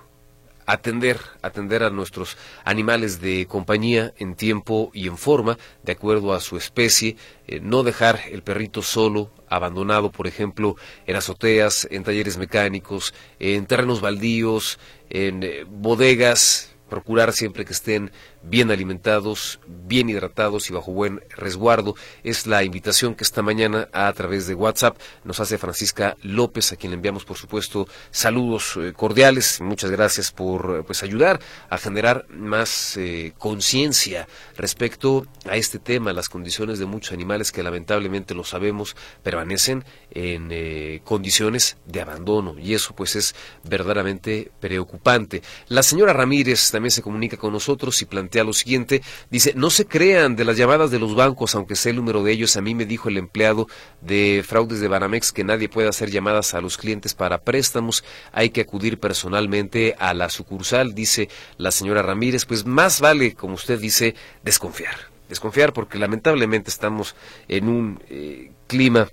[0.70, 6.42] Atender, atender a nuestros animales de compañía en tiempo y en forma, de acuerdo a
[6.42, 7.16] su especie,
[7.48, 10.76] eh, no dejar el perrito solo abandonado, por ejemplo,
[11.06, 14.78] en azoteas, en talleres mecánicos, en terrenos baldíos,
[15.10, 18.12] en eh, bodegas, procurar siempre que estén
[18.50, 21.96] bien alimentados, bien hidratados y bajo buen resguardo.
[22.24, 26.76] Es la invitación que esta mañana a través de WhatsApp nos hace Francisca López, a
[26.76, 29.62] quien le enviamos por supuesto saludos eh, cordiales.
[29.62, 36.30] Muchas gracias por pues ayudar a generar más eh, conciencia respecto a este tema, las
[36.30, 42.74] condiciones de muchos animales que lamentablemente lo sabemos permanecen en eh, condiciones de abandono y
[42.74, 45.42] eso pues es verdaderamente preocupante.
[45.68, 49.86] La señora Ramírez también se comunica con nosotros y plantea lo siguiente, dice, no se
[49.86, 52.76] crean de las llamadas de los bancos, aunque sé el número de ellos, a mí
[52.76, 53.68] me dijo el empleado
[54.02, 58.50] de fraudes de Banamex que nadie puede hacer llamadas a los clientes para préstamos, hay
[58.50, 63.80] que acudir personalmente a la sucursal, dice la señora Ramírez, pues más vale, como usted
[63.80, 64.96] dice, desconfiar,
[65.30, 67.16] desconfiar porque lamentablemente estamos
[67.48, 69.10] en un eh, clima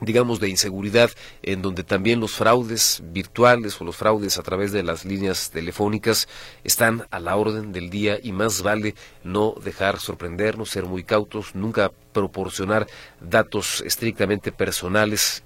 [0.00, 1.10] digamos, de inseguridad,
[1.42, 6.28] en donde también los fraudes virtuales o los fraudes a través de las líneas telefónicas
[6.64, 11.54] están a la orden del día y más vale no dejar sorprendernos, ser muy cautos,
[11.54, 12.86] nunca proporcionar
[13.20, 15.42] datos estrictamente personales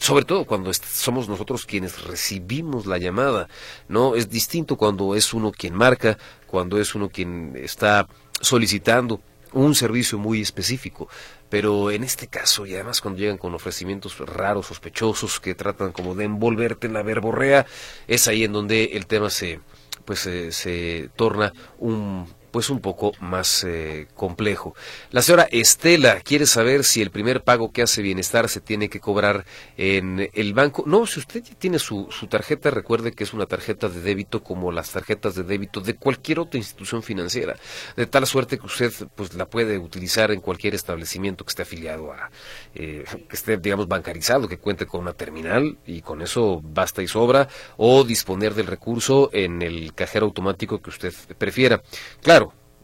[0.00, 3.48] sobre todo cuando somos nosotros quienes recibimos la llamada,
[3.86, 4.14] ¿no?
[4.14, 8.08] Es distinto cuando es uno quien marca, cuando es uno quien está
[8.40, 9.20] solicitando
[9.52, 11.08] un servicio muy específico.
[11.50, 16.14] Pero en este caso, y además cuando llegan con ofrecimientos raros, sospechosos, que tratan como
[16.14, 17.66] de envolverte en la verborrea,
[18.06, 19.60] es ahí en donde el tema se,
[20.04, 24.74] pues, se torna un pues un poco más eh, complejo.
[25.10, 29.00] La señora Estela quiere saber si el primer pago que hace Bienestar se tiene que
[29.00, 29.44] cobrar
[29.76, 30.84] en el banco.
[30.86, 34.72] No, si usted tiene su, su tarjeta, recuerde que es una tarjeta de débito como
[34.72, 37.56] las tarjetas de débito de cualquier otra institución financiera,
[37.96, 42.12] de tal suerte que usted pues la puede utilizar en cualquier establecimiento que esté afiliado
[42.12, 42.30] a,
[42.74, 47.08] eh, que esté digamos bancarizado, que cuente con una terminal y con eso basta y
[47.08, 51.82] sobra, o disponer del recurso en el cajero automático que usted prefiera.
[52.22, 52.39] Claro,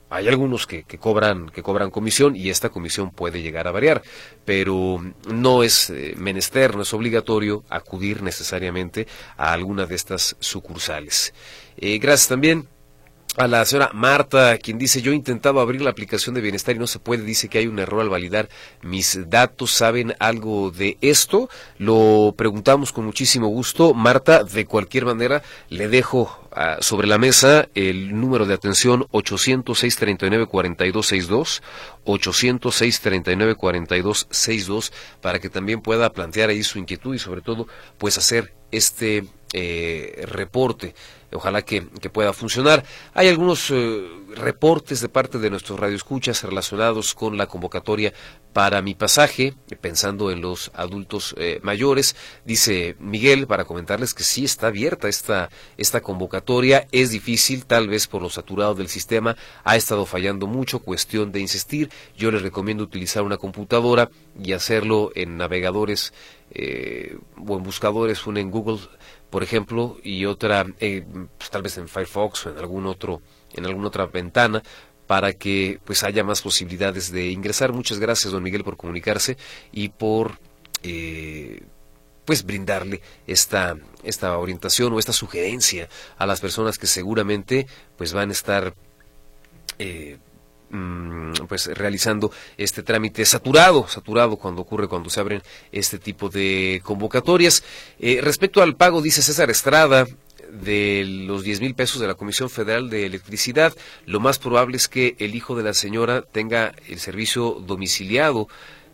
[0.08, 4.02] hay algunos que, cobran que cobran comisión y esta comisión puede llegar a variar,
[4.44, 11.34] pero no es eh, menester, no es obligatorio acudir necesariamente a alguna de estas sucursales.
[11.76, 12.68] Eh, gracias también
[13.36, 16.78] a la señora Marta, quien dice, yo he intentado abrir la aplicación de bienestar y
[16.78, 18.48] no se puede, dice que hay un error al validar
[18.82, 21.50] mis datos, ¿saben algo de esto?
[21.78, 23.92] Lo preguntamos con muchísimo gusto.
[23.92, 31.60] Marta, de cualquier manera, le dejo ah, sobre la mesa el número de atención 806-39-4262,
[32.06, 37.68] 806-39-4262, para que también pueda plantear ahí su inquietud y sobre todo,
[37.98, 40.94] pues hacer este eh, reporte.
[41.32, 41.82] Ojalá que,
[42.12, 42.84] pueda funcionar.
[43.12, 48.12] Hay algunos eh, reportes de parte de nuestros radioescuchas relacionados con la convocatoria
[48.52, 52.16] para mi pasaje, pensando en los adultos eh, mayores.
[52.44, 56.86] Dice Miguel, para comentarles que sí está abierta esta, esta convocatoria.
[56.92, 61.40] Es difícil, tal vez por lo saturado del sistema, ha estado fallando mucho, cuestión de
[61.40, 61.90] insistir.
[62.16, 64.10] Yo les recomiendo utilizar una computadora
[64.42, 66.14] y hacerlo en navegadores
[66.52, 68.78] eh, o en buscadores, una en Google
[69.36, 71.04] por ejemplo, y otra, eh,
[71.36, 73.20] pues, tal vez en Firefox o en algún otro,
[73.52, 74.62] en alguna otra ventana,
[75.06, 77.74] para que pues haya más posibilidades de ingresar.
[77.74, 79.36] Muchas gracias, don Miguel, por comunicarse
[79.72, 80.38] y por
[80.82, 81.60] eh,
[82.24, 87.66] pues brindarle esta, esta orientación o esta sugerencia a las personas que seguramente
[87.98, 88.72] pues van a estar
[89.78, 90.16] eh,
[91.48, 97.62] pues realizando este trámite saturado, saturado cuando ocurre cuando se abren este tipo de convocatorias.
[97.98, 100.06] Eh, respecto al pago, dice César Estrada,
[100.50, 103.74] de los 10 mil pesos de la Comisión Federal de Electricidad,
[104.06, 108.48] lo más probable es que el hijo de la señora tenga el servicio domiciliado.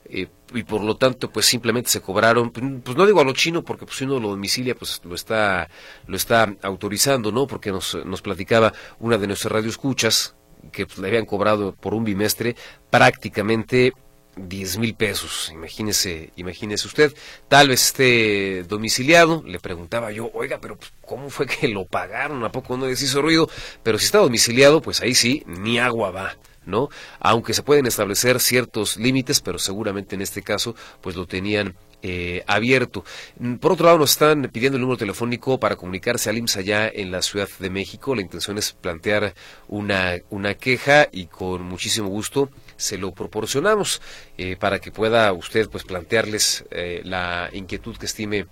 [0.07, 3.33] Eh, y por lo tanto pues simplemente se cobraron pues, pues no digo a lo
[3.33, 5.71] chino porque pues si uno lo domicilia pues lo está
[6.07, 10.35] lo está autorizando no porque nos, nos platicaba una de nuestras radioescuchas
[10.71, 12.57] que pues, le habían cobrado por un bimestre
[12.91, 13.93] prácticamente
[14.37, 17.15] 10 mil pesos, imagínese, imagínese usted,
[17.49, 22.43] tal vez esté domiciliado, le preguntaba yo, oiga, pero pues, ¿cómo fue que lo pagaron?
[22.45, 23.49] ¿A poco no les hizo ruido?
[23.83, 26.37] Pero si está domiciliado, pues ahí sí, ni agua va.
[26.65, 26.89] ¿no?
[27.19, 32.43] Aunque se pueden establecer ciertos límites, pero seguramente en este caso, pues lo tenían eh,
[32.47, 33.05] abierto.
[33.61, 37.11] Por otro lado, nos están pidiendo el número telefónico para comunicarse al IMSS allá en
[37.11, 38.15] la Ciudad de México.
[38.15, 39.35] La intención es plantear
[39.69, 44.03] una, una queja y con muchísimo gusto se lo proporcionamos
[44.37, 48.47] eh, para que pueda usted pues plantearles eh, la inquietud que estime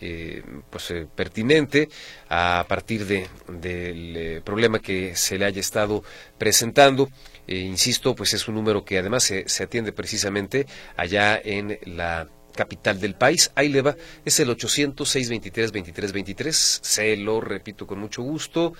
[0.00, 1.88] eh, pues pertinente
[2.28, 6.02] a partir de, del problema que se le haya estado
[6.38, 7.08] presentando.
[7.46, 13.00] insisto, pues es un número que además se, se atiende precisamente allá en la capital
[13.00, 13.52] del país.
[13.54, 16.80] Ahí le va, es el 800-623-2323.
[16.82, 18.72] Se lo repito con mucho gusto.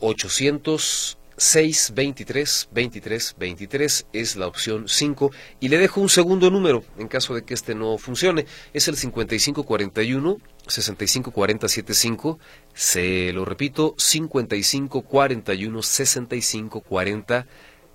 [0.00, 7.08] 800 623 23 23 es la opción 5 y le dejo un segundo número en
[7.08, 12.38] caso de que este no funcione es el 5541 654075
[12.72, 17.46] se lo repito 5541 6540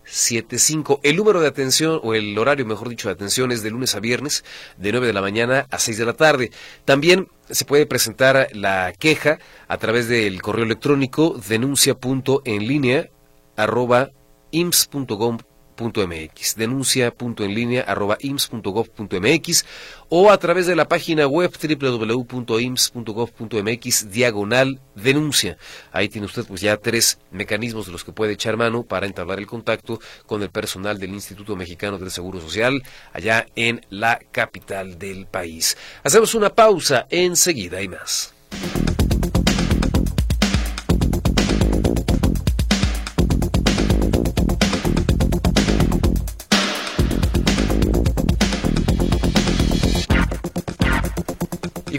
[0.10, 1.00] 75.
[1.04, 4.00] El número de atención, o el horario, mejor dicho, de atención es de lunes a
[4.00, 4.44] viernes,
[4.78, 6.52] de 9 de la mañana a 6 de la tarde.
[6.86, 13.10] También se puede presentar la queja a través del correo electrónico denuncia.enlínea
[13.56, 14.12] arroba
[17.86, 19.66] arroba ims.gov.mx
[20.10, 23.00] o a través de la página web www.ims.gov.mx
[24.12, 25.58] diagonal denuncia.
[25.92, 29.40] Ahí tiene usted pues ya tres mecanismos de los que puede echar mano para entablar
[29.40, 35.00] el contacto con el personal del Instituto Mexicano del Seguro Social allá en la capital
[35.00, 35.78] del país.
[36.04, 38.34] Hacemos una pausa, enseguida y más.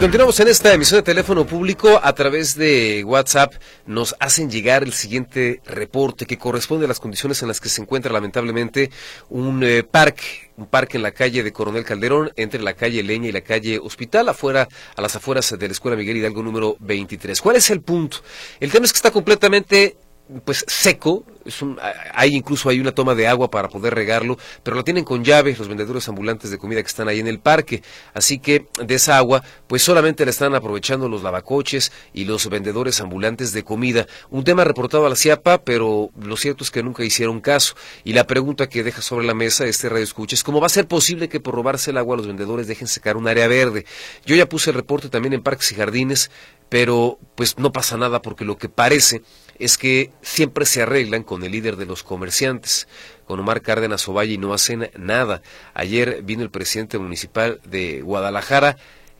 [0.00, 2.00] Continuamos en esta emisión de teléfono público.
[2.02, 3.52] A través de WhatsApp
[3.84, 7.82] nos hacen llegar el siguiente reporte que corresponde a las condiciones en las que se
[7.82, 8.90] encuentra lamentablemente
[9.28, 13.28] un eh, parque, un parque en la calle de Coronel Calderón, entre la calle Leña
[13.28, 17.38] y la calle Hospital, afuera, a las afueras de la Escuela Miguel Hidalgo número 23.
[17.38, 18.22] ¿Cuál es el punto?
[18.58, 19.98] El tema es que está completamente
[20.44, 21.78] pues seco, es un,
[22.14, 25.58] hay incluso hay una toma de agua para poder regarlo, pero lo tienen con llaves
[25.58, 27.82] los vendedores ambulantes de comida que están ahí en el parque,
[28.14, 33.00] así que de esa agua pues solamente la están aprovechando los lavacoches y los vendedores
[33.00, 34.06] ambulantes de comida.
[34.30, 38.12] Un tema reportado a la CIAPA, pero lo cierto es que nunca hicieron caso y
[38.12, 40.86] la pregunta que deja sobre la mesa este radio escucha es cómo va a ser
[40.86, 43.86] posible que por robarse el agua los vendedores dejen secar un área verde.
[44.26, 46.30] Yo ya puse el reporte también en parques y jardines,
[46.68, 49.22] pero pues no pasa nada porque lo que parece
[49.60, 52.88] es que siempre se arreglan con el líder de los comerciantes,
[53.26, 55.42] con Omar Cárdenas Ovalle, y no hacen nada.
[55.74, 58.76] Ayer vino el presidente municipal de Guadalajara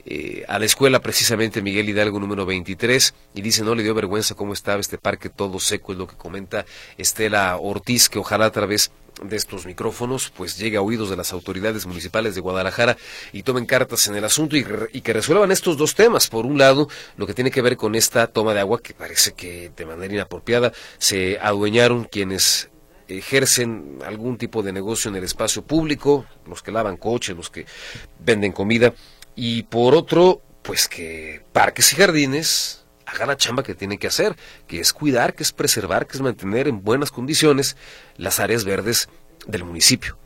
[0.06, 4.34] eh, a la escuela precisamente Miguel Hidalgo número 23 y dice no le dio vergüenza
[4.34, 6.64] cómo estaba este parque todo seco, es lo que comenta
[6.96, 11.32] Estela Ortiz, que ojalá a través de estos micrófonos pues llegue a oídos de las
[11.32, 12.96] autoridades municipales de Guadalajara
[13.32, 16.28] y tomen cartas en el asunto y, y, que resuelvan estos dos temas.
[16.28, 19.32] Por un lado, lo que tiene que ver con esta toma de agua que parece
[19.32, 22.70] que de manera inapropiada se adueñaron quienes
[23.08, 27.66] ejercen algún tipo de negocio en el espacio público, los que lavan coches, los que
[28.20, 28.94] venden comida,
[29.34, 32.79] y por otro, pues que parques y jardines
[33.10, 36.22] haga la chamba que tiene que hacer, que es cuidar, que es preservar, que es
[36.22, 37.76] mantener en buenas condiciones
[38.16, 39.08] las áreas verdes
[39.46, 40.16] del municipio.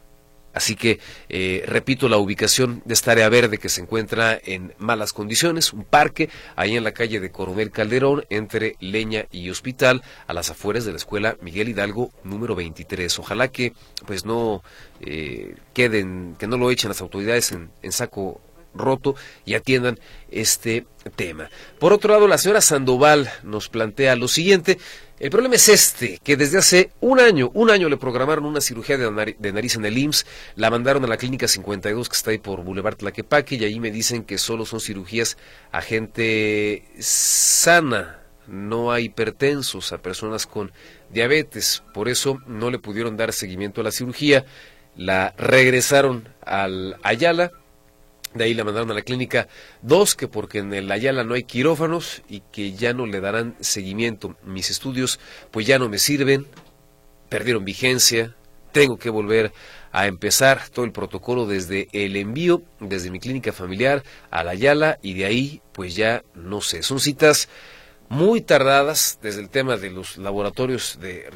[0.52, 5.12] Así que, eh, repito, la ubicación de esta área verde que se encuentra en malas
[5.12, 10.32] condiciones, un parque ahí en la calle de Coronel Calderón, entre Leña y Hospital, a
[10.32, 13.18] las afueras de la escuela Miguel Hidalgo número 23.
[13.18, 13.72] Ojalá que
[14.06, 14.62] pues no
[15.00, 18.40] eh, queden, que no lo echen las autoridades en, en saco
[18.74, 19.14] roto
[19.44, 19.98] y atiendan
[20.30, 21.50] este tema.
[21.78, 24.78] Por otro lado, la señora Sandoval nos plantea lo siguiente.
[25.20, 28.98] El problema es este, que desde hace un año, un año le programaron una cirugía
[28.98, 32.64] de, nariz en el IMSS, la mandaron a la clínica 52 que está ahí por
[32.64, 35.36] Boulevard Tlaquepaque y ahí me dicen que solo son cirugías
[35.70, 40.72] a gente sana, no a hipertensos, a personas con
[41.10, 41.82] diabetes.
[41.94, 44.44] Por eso no le pudieron dar seguimiento a la cirugía.
[44.96, 47.52] La regresaron al Ayala.
[48.34, 49.46] De ahí la mandaron a la clínica
[49.82, 53.54] 2, que porque en el Ayala no hay quirófanos y que ya no le darán
[53.60, 54.36] seguimiento.
[54.42, 55.20] Mis estudios
[55.52, 56.46] pues ya no me sirven,
[57.28, 58.34] perdieron vigencia,
[58.72, 59.52] tengo que volver
[59.92, 64.98] a empezar todo el protocolo desde el envío, desde mi clínica familiar a la Ayala
[65.00, 67.48] y de ahí pues ya no sé, son citas
[68.08, 71.30] muy tardadas desde el tema de los laboratorios de,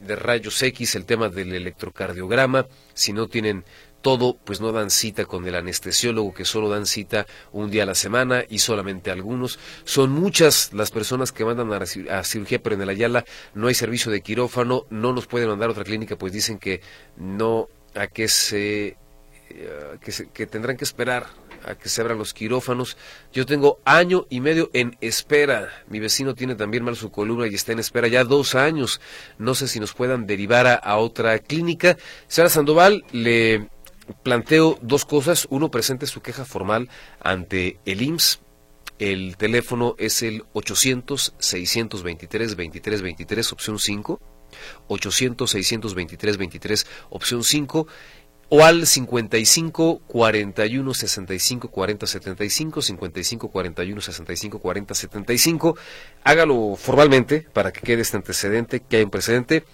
[0.00, 3.64] de rayos X, el tema del electrocardiograma, si no tienen
[4.00, 7.86] todo, pues no dan cita con el anestesiólogo, que solo dan cita un día a
[7.86, 9.58] la semana y solamente algunos.
[9.84, 13.24] Son muchas las personas que mandan a, cirugía, pero en el Ayala
[13.54, 16.80] no hay servicio de quirófano, no nos pueden mandar a otra clínica, pues dicen que
[17.16, 18.96] no, a que se,
[19.50, 21.26] eh, que, que tendrán que esperar
[21.64, 22.96] a que se abran los quirófanos.
[23.32, 25.68] Yo tengo año y medio en espera.
[25.88, 29.00] Mi vecino tiene también mal su columna y está en espera ya dos años.
[29.38, 31.96] No sé si nos puedan derivar a, otra clínica.
[32.26, 33.68] Sara Sandoval, le
[34.22, 35.46] planteo dos cosas.
[35.50, 36.88] Uno, presente su queja formal
[37.20, 38.40] ante el IMSS.
[38.98, 44.20] El teléfono es el 800-623-2323, opción 5.
[44.88, 47.86] 800-623-23, opción 5
[48.48, 55.76] o al 55 41 65 40 75 55 41 65 40 75
[56.24, 59.64] hágalo formalmente para que quede este antecedente que hay un precedente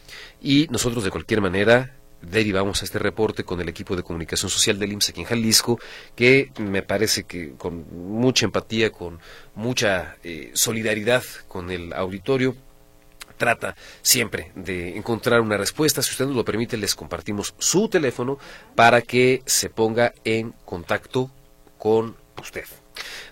[0.40, 1.94] y nosotros de cualquier manera
[2.24, 5.78] derivamos a este reporte con el equipo de comunicación social del IMSS aquí en Jalisco,
[6.14, 9.18] que me parece que con mucha empatía, con
[9.54, 12.56] mucha eh, solidaridad con el auditorio,
[13.36, 16.02] trata siempre de encontrar una respuesta.
[16.02, 18.38] Si usted nos lo permite, les compartimos su teléfono
[18.74, 21.30] para que se ponga en contacto
[21.78, 22.64] con usted.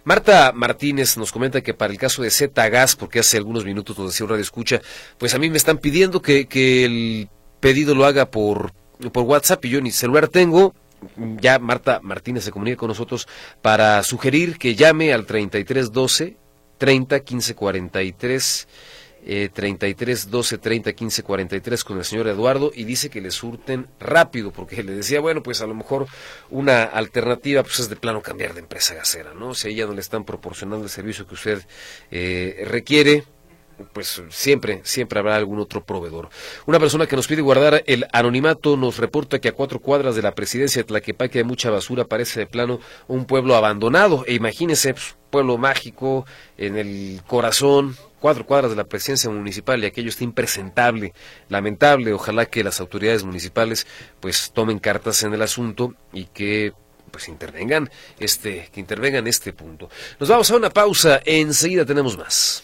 [0.05, 3.97] Marta Martínez nos comenta que para el caso de Z Gas, porque hace algunos minutos
[3.97, 4.81] nos decía un radio escucha,
[5.19, 7.29] pues a mí me están pidiendo que, que el
[7.61, 8.73] pedido lo haga por,
[9.11, 10.75] por WhatsApp y yo ni celular tengo.
[11.17, 13.27] Ya Marta Martínez se comunica con nosotros
[13.61, 16.37] para sugerir que llame al 3312
[16.79, 18.69] 30 15 43
[19.25, 23.87] eh, 33 12 30 15 43 con el señor Eduardo y dice que le surten
[24.01, 26.07] rápido porque le decía bueno pues a lo mejor
[26.51, 29.93] una alternativa pues es de plano cambiar de empresa gasera no si a ella no
[29.93, 31.63] le están proporcionando el servicio que usted
[32.11, 33.25] eh, requiere
[33.93, 36.29] pues siempre, siempre habrá algún otro proveedor.
[36.67, 40.23] Una persona que nos pide guardar el anonimato nos reporta que a cuatro cuadras de
[40.23, 44.25] la presidencia de Tlaquepaque hay mucha basura, parece de plano un pueblo abandonado.
[44.27, 46.27] E imagínese, pues, pueblo mágico,
[46.59, 51.13] en el corazón, cuatro cuadras de la presidencia municipal y aquello está impresentable,
[51.49, 52.13] lamentable.
[52.13, 53.87] Ojalá que las autoridades municipales
[54.21, 56.73] pues tomen cartas en el asunto y que
[57.11, 59.91] pues intervengan este, que intervengan este punto.
[60.21, 62.63] Nos vamos a una pausa, enseguida tenemos más.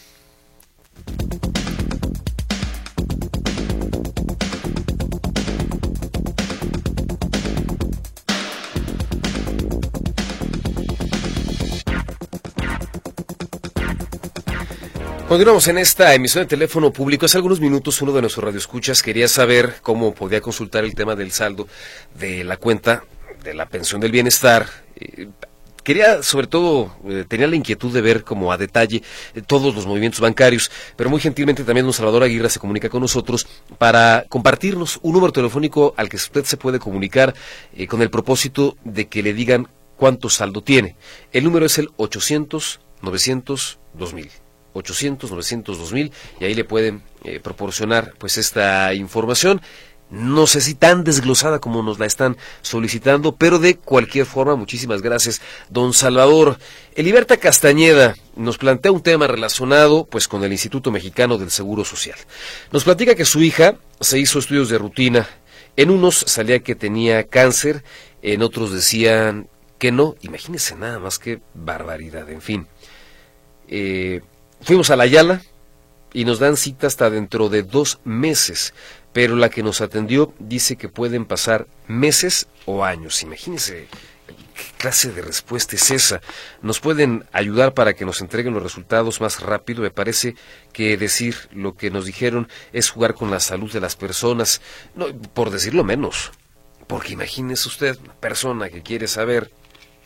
[15.29, 17.27] Continuamos en esta emisión de teléfono público.
[17.27, 21.31] Hace algunos minutos uno de nuestros radioescuchas quería saber cómo podía consultar el tema del
[21.31, 21.67] saldo
[22.15, 23.03] de la cuenta
[23.43, 24.65] de la pensión del bienestar.
[25.89, 29.01] Eh, quería, sobre todo, eh, tenía la inquietud de ver como a detalle
[29.33, 33.01] eh, todos los movimientos bancarios, pero muy gentilmente también don Salvador Aguirre se comunica con
[33.01, 33.47] nosotros
[33.79, 37.33] para compartirnos un número telefónico al que usted se puede comunicar
[37.87, 39.67] con el propósito de que le digan
[39.97, 40.95] cuánto saldo tiene.
[41.31, 44.29] El número es el 800 900 2000.
[44.73, 49.61] 800 900 2000 y ahí le pueden eh, proporcionar pues esta información
[50.09, 55.01] no sé si tan desglosada como nos la están solicitando, pero de cualquier forma, muchísimas
[55.01, 56.57] gracias, don Salvador.
[56.95, 62.17] Eliberta Castañeda nos plantea un tema relacionado pues con el Instituto Mexicano del Seguro Social.
[62.71, 65.27] Nos platica que su hija se hizo estudios de rutina.
[65.75, 67.83] En unos salía que tenía cáncer,
[68.21, 69.47] en otros decían
[69.77, 70.15] que no.
[70.21, 72.67] Imagínense nada más que barbaridad, en fin.
[73.67, 74.21] Eh,
[74.61, 75.41] Fuimos a la Yala
[76.11, 78.73] y nos dan cita hasta dentro de dos meses,
[79.13, 83.23] pero la que nos atendió dice que pueden pasar meses o años.
[83.23, 83.87] Imagínense
[84.27, 86.21] qué clase de respuesta es esa.
[86.61, 89.81] Nos pueden ayudar para que nos entreguen los resultados más rápido.
[89.81, 90.35] Me parece
[90.73, 94.61] que decir lo que nos dijeron es jugar con la salud de las personas,
[94.95, 96.31] no, por decirlo menos.
[96.87, 99.51] Porque imagínese usted, una persona que quiere saber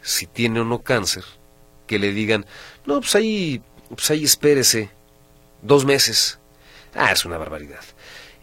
[0.01, 1.23] si tiene o no cáncer,
[1.87, 2.45] que le digan,
[2.85, 3.61] no, pues ahí
[3.95, 4.89] pues ahí espérese
[5.61, 6.39] dos meses.
[6.93, 7.83] Ah, es una barbaridad.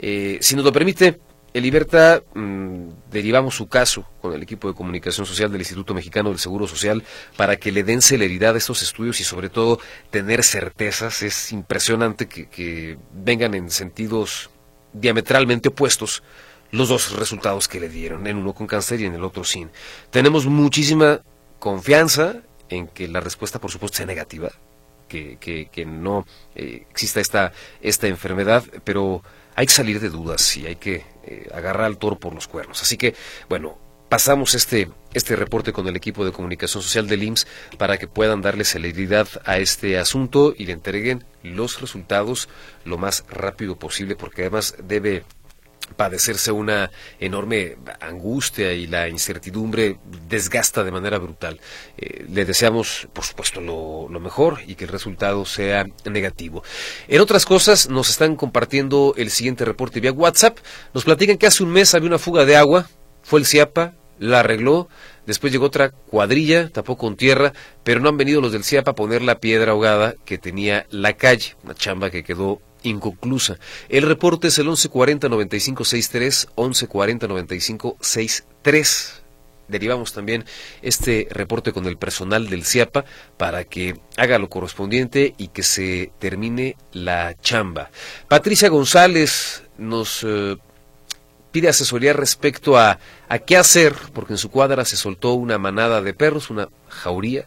[0.02, 1.20] Eh, si nos lo permite,
[1.52, 6.30] en Libertad mm, derivamos su caso con el equipo de comunicación social del Instituto Mexicano
[6.30, 7.02] del Seguro Social
[7.36, 9.78] para que le den celeridad a estos estudios y sobre todo
[10.10, 11.22] tener certezas.
[11.22, 14.48] Es impresionante que, que vengan en sentidos
[14.92, 16.22] diametralmente opuestos
[16.72, 19.70] los dos resultados que le dieron, en uno con cáncer y en el otro sin.
[20.10, 21.20] Tenemos muchísima
[21.58, 22.36] confianza
[22.68, 24.50] en que la respuesta, por supuesto, sea negativa,
[25.08, 26.24] que, que, no
[26.54, 29.22] eh, exista esta, esta enfermedad, pero
[29.54, 32.82] hay que salir de dudas y hay que eh, agarrar al toro por los cuernos.
[32.82, 33.14] Así que,
[33.48, 33.78] bueno,
[34.08, 37.46] pasamos este, este reporte con el equipo de comunicación social del IMSS
[37.78, 42.48] para que puedan darle celeridad a este asunto y le entreguen los resultados
[42.84, 45.24] lo más rápido posible, porque además debe
[45.96, 51.60] padecerse una enorme angustia y la incertidumbre desgasta de manera brutal.
[51.96, 56.62] Eh, le deseamos, por supuesto, lo, mejor y que el resultado sea negativo.
[57.08, 60.58] En otras cosas, nos están compartiendo el siguiente reporte vía WhatsApp.
[60.92, 62.88] Nos platican que hace un mes había una fuga de agua,
[63.22, 64.88] fue el CIAPA, la arregló,
[65.26, 68.94] después llegó otra cuadrilla, tapó con tierra, pero no han venido los del CIAPA a
[68.94, 73.58] poner la piedra ahogada que tenía la calle, una chamba que quedó inconclusa.
[73.88, 79.12] El reporte es el 1140-9563, 1140-9563.
[79.68, 80.44] Derivamos también
[80.82, 83.04] este reporte con el personal del CIAPA
[83.36, 87.90] para que haga lo correspondiente y que se termine la chamba.
[88.26, 90.56] Patricia González nos eh,
[91.52, 92.98] pide asesoría respecto a,
[93.30, 97.44] a qué hacer, porque en su cuadra se soltó una manada de perros, una jauría,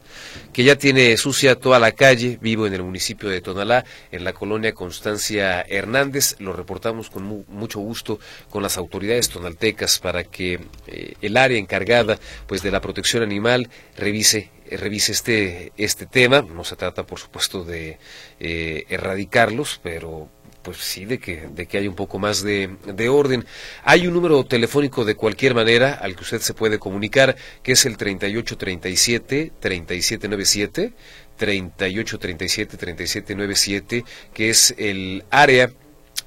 [0.54, 4.32] que ya tiene sucia toda la calle, vivo en el municipio de Tonalá, en la
[4.32, 8.18] colonia Constancia Hernández, lo reportamos con mucho gusto
[8.50, 12.18] con las autoridades tonaltecas para que eh, el área encargada
[12.48, 17.66] pues de la protección animal revise revise este este tema, no se trata por supuesto
[17.66, 18.00] de
[18.40, 20.30] eh, erradicarlos, pero
[20.64, 23.46] pues sí, de que, de que hay un poco más de, de, orden.
[23.84, 27.86] Hay un número telefónico de cualquier manera al que usted se puede comunicar, que es
[27.86, 30.94] el 3837-3797,
[31.38, 35.70] 3837-3797, que es el área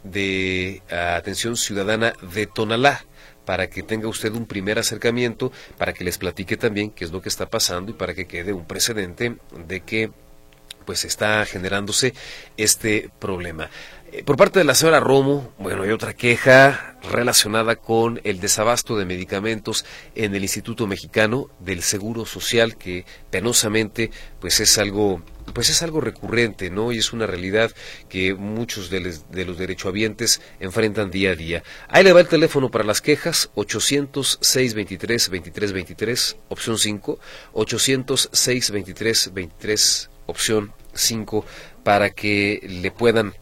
[0.04, 3.06] de atención ciudadana de Tonalá
[3.46, 7.22] para que tenga usted un primer acercamiento, para que les platique también qué es lo
[7.22, 10.10] que está pasando y para que quede un precedente de que
[10.84, 12.14] pues está generándose
[12.56, 13.70] este problema.
[14.16, 18.96] Eh, por parte de la señora Romo, bueno, hay otra queja relacionada con el desabasto
[18.96, 24.10] de medicamentos en el Instituto Mexicano del Seguro Social, que penosamente,
[24.40, 26.92] pues es algo, pues es algo recurrente, ¿no?
[26.92, 27.72] Y es una realidad
[28.08, 31.62] que muchos de, los derechohabientes enfrentan día a día.
[31.88, 37.18] Ahí le va el teléfono para las quejas, 800-623-2323, opción 5,
[37.52, 41.44] 800-623-23, opción 5,
[41.84, 43.34] para que le puedan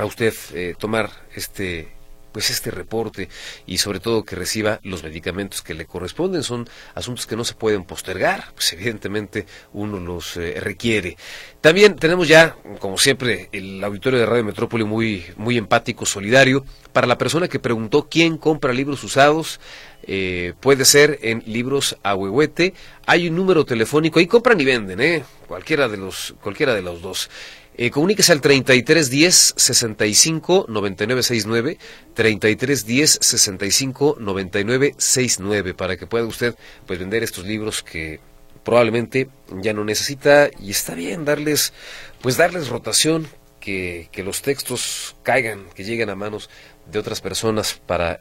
[0.00, 1.88] a usted eh, tomar este
[2.32, 3.28] pues este reporte
[3.66, 6.44] y sobre todo que reciba los medicamentos que le corresponden.
[6.44, 11.16] Son asuntos que no se pueden postergar pues evidentemente uno los eh, requiere.
[11.60, 16.64] También tenemos ya como siempre el auditorio de Radio Metrópoli muy muy empático solidario.
[16.92, 19.60] Para la persona que preguntó quién compra libros usados
[20.04, 22.72] eh, puede ser en libros a huehuete
[23.06, 27.02] hay un número telefónico ahí compran y venden eh cualquiera de los cualquiera de los
[27.02, 27.28] dos
[27.76, 31.78] eh, comuníquese al 3310 65 99 69,
[32.14, 36.54] 3310 65 99 69 para que pueda usted
[36.86, 38.20] pues vender estos libros que
[38.64, 39.28] probablemente
[39.62, 41.72] ya no necesita y está bien darles
[42.20, 43.26] pues darles rotación
[43.60, 46.50] que, que los textos caigan, que lleguen a manos
[46.90, 48.20] de otras personas para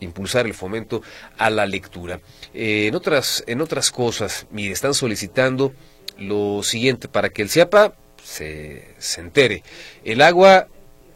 [0.00, 1.02] impulsar el fomento
[1.38, 2.20] a la lectura.
[2.52, 5.72] Eh, en otras en otras cosas, mire, están solicitando
[6.18, 7.94] lo siguiente para que el CIAPA
[8.34, 9.62] se, se entere.
[10.04, 10.68] El agua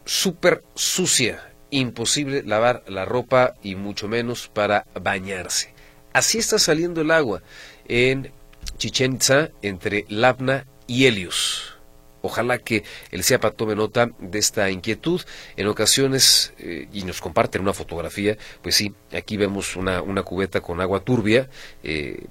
[0.05, 5.73] súper sucia, imposible lavar la ropa y mucho menos para bañarse.
[6.13, 7.41] Así está saliendo el agua
[7.87, 8.31] en
[8.77, 11.75] Chichen Itza entre Labna y Helios.
[12.21, 15.21] Ojalá que el CIAPA tome nota de esta inquietud.
[15.55, 20.59] En ocasiones, eh, y nos comparten una fotografía, pues sí, aquí vemos una, una cubeta
[20.59, 21.49] con agua turbia,
[21.83, 22.25] eh,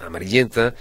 [0.00, 0.74] amarillenta,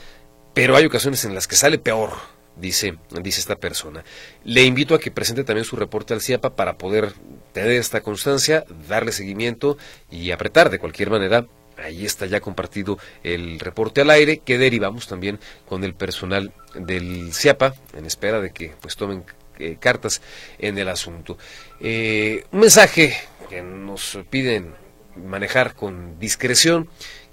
[0.53, 2.12] pero hay ocasiones en las que sale peor
[2.60, 4.03] dice, dice esta persona.
[4.43, 7.14] Le invito a que presente también su reporte al CIAPA para poder
[7.53, 9.78] tener esta constancia, darle seguimiento
[10.12, 11.45] y apretar de cualquier manera.
[11.78, 17.34] Ahí está ya compartido el reporte al aire que derivamos también con el personal del
[17.34, 19.24] CIAPA en espera de que pues tomen
[19.60, 20.22] eh, cartas
[20.57, 21.38] en el asunto.
[21.80, 23.16] Eh, un mensaje
[23.49, 24.74] que nos piden
[25.16, 26.89] manejar con discreción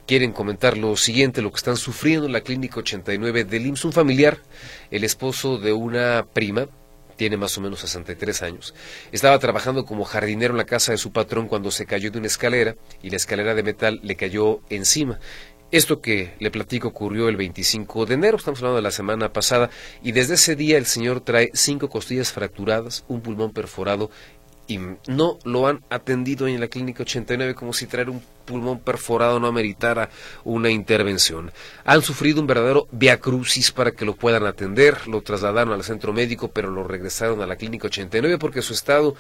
[0.07, 3.93] quieren comentar lo siguiente, lo que están sufriendo en la clínica 89 del IMSS, un
[3.93, 4.39] familiar,
[4.91, 6.69] el esposo de una prima
[7.17, 8.75] tiene más o menos 63 años.
[9.11, 12.27] Estaba trabajando como jardinero en la casa de su patrón cuando se cayó de una
[12.27, 15.19] escalera y la escalera de metal le cayó encima.
[15.73, 19.69] Esto que le platico ocurrió el 25 de enero, estamos hablando de la semana pasada,
[20.01, 24.09] y desde ese día el señor trae cinco costillas fracturadas, un pulmón perforado
[24.69, 29.39] y no lo han atendido en la clínica 89 como si traer un pulmón perforado
[29.41, 30.09] no ameritara
[30.45, 31.53] una intervención.
[31.85, 36.49] Han sufrido un verdadero viacrucis para que lo puedan atender, lo trasladaron al centro médico,
[36.49, 39.15] pero lo regresaron a la clínica 89 porque su estado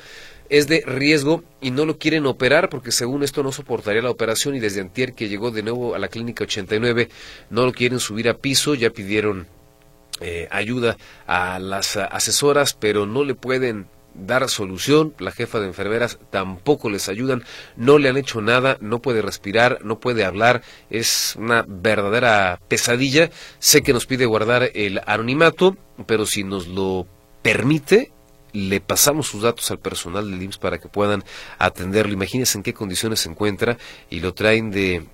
[0.49, 4.55] es de riesgo y no lo quieren operar porque según esto no soportaría la operación
[4.55, 7.09] y desde antier que llegó de nuevo a la clínica 89
[7.51, 9.49] no lo quieren subir a piso, ya pidieron
[10.21, 13.87] eh, ayuda a las asesoras, pero no le pueden
[14.19, 15.15] dar solución.
[15.19, 17.45] La jefa de enfermeras tampoco les ayudan,
[17.77, 23.31] no le han hecho nada, no puede respirar, no puede hablar, es una verdadera pesadilla.
[23.59, 27.07] Sé que nos pide guardar el anonimato, pero si nos lo
[27.43, 28.13] permite,
[28.53, 31.25] le pasamos sus datos al personal del IMSS para que puedan
[31.59, 32.15] atenderlo.
[32.15, 33.77] Imagínense en qué condiciones se encuentra
[34.09, 35.07] y lo traen de,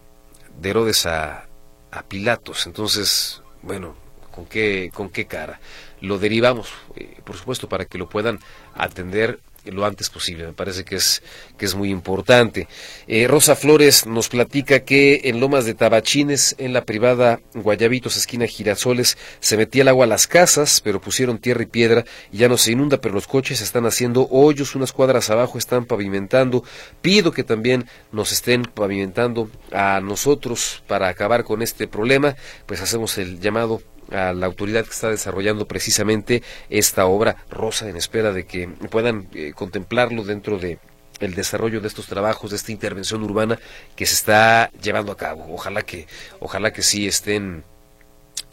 [0.61, 1.49] de Herodes a,
[1.91, 2.67] a Pilatos.
[2.67, 3.97] Entonces, bueno,
[4.35, 5.61] ¿con qué, con qué cara?
[6.01, 8.41] Lo derivamos, eh, por supuesto, para que lo puedan
[8.75, 9.39] atender
[9.71, 10.47] lo antes posible.
[10.47, 11.23] Me parece que es,
[11.57, 12.67] que es muy importante.
[13.07, 18.47] Eh, Rosa Flores nos platica que en Lomas de Tabachines, en la privada Guayabitos, esquina
[18.47, 22.57] Girasoles, se metía el agua a las casas, pero pusieron tierra y piedra ya no
[22.57, 26.65] se inunda, pero los coches están haciendo hoyos, unas cuadras abajo están pavimentando.
[27.01, 33.19] Pido que también nos estén pavimentando a nosotros para acabar con este problema, pues hacemos
[33.19, 33.83] el llamado
[34.13, 39.29] a la autoridad que está desarrollando precisamente esta obra rosa en espera de que puedan
[39.35, 40.79] eh, contemplarlo dentro de
[41.21, 43.59] el desarrollo de estos trabajos, de esta intervención urbana
[43.95, 45.47] que se está llevando a cabo.
[45.55, 46.07] Ojalá que,
[46.41, 47.65] ojalá que sí estén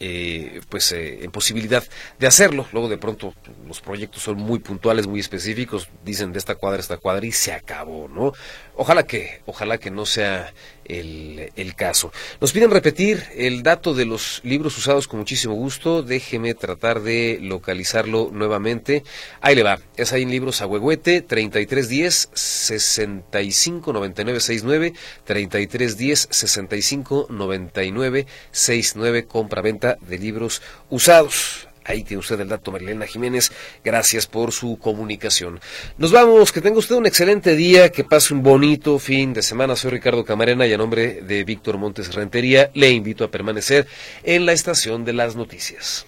[0.02, 1.84] eh, pues eh, en posibilidad
[2.18, 2.66] de hacerlo.
[2.72, 3.34] Luego de pronto
[3.68, 7.52] los proyectos son muy puntuales, muy específicos, dicen de esta cuadra esta cuadra y se
[7.52, 8.32] acabó, ¿no?
[8.76, 10.54] Ojalá que, ojalá que no sea
[10.90, 12.12] el, caso.
[12.40, 16.02] Nos piden repetir el dato de los libros usados con muchísimo gusto.
[16.02, 19.04] Déjeme tratar de localizarlo nuevamente.
[19.40, 19.78] Ahí le va.
[19.96, 24.92] Es ahí en libros a huehuete 3310 659969
[25.24, 30.60] 3310 659969 compra-venta de libros
[30.90, 31.69] usados.
[31.90, 33.50] Ahí tiene usted el dato, Marilena Jiménez.
[33.82, 35.58] Gracias por su comunicación.
[35.98, 39.74] Nos vamos, que tenga usted un excelente día, que pase un bonito fin de semana.
[39.74, 43.88] Soy Ricardo Camarena y a nombre de Víctor Montes Rentería le invito a permanecer
[44.22, 46.06] en la estación de las noticias.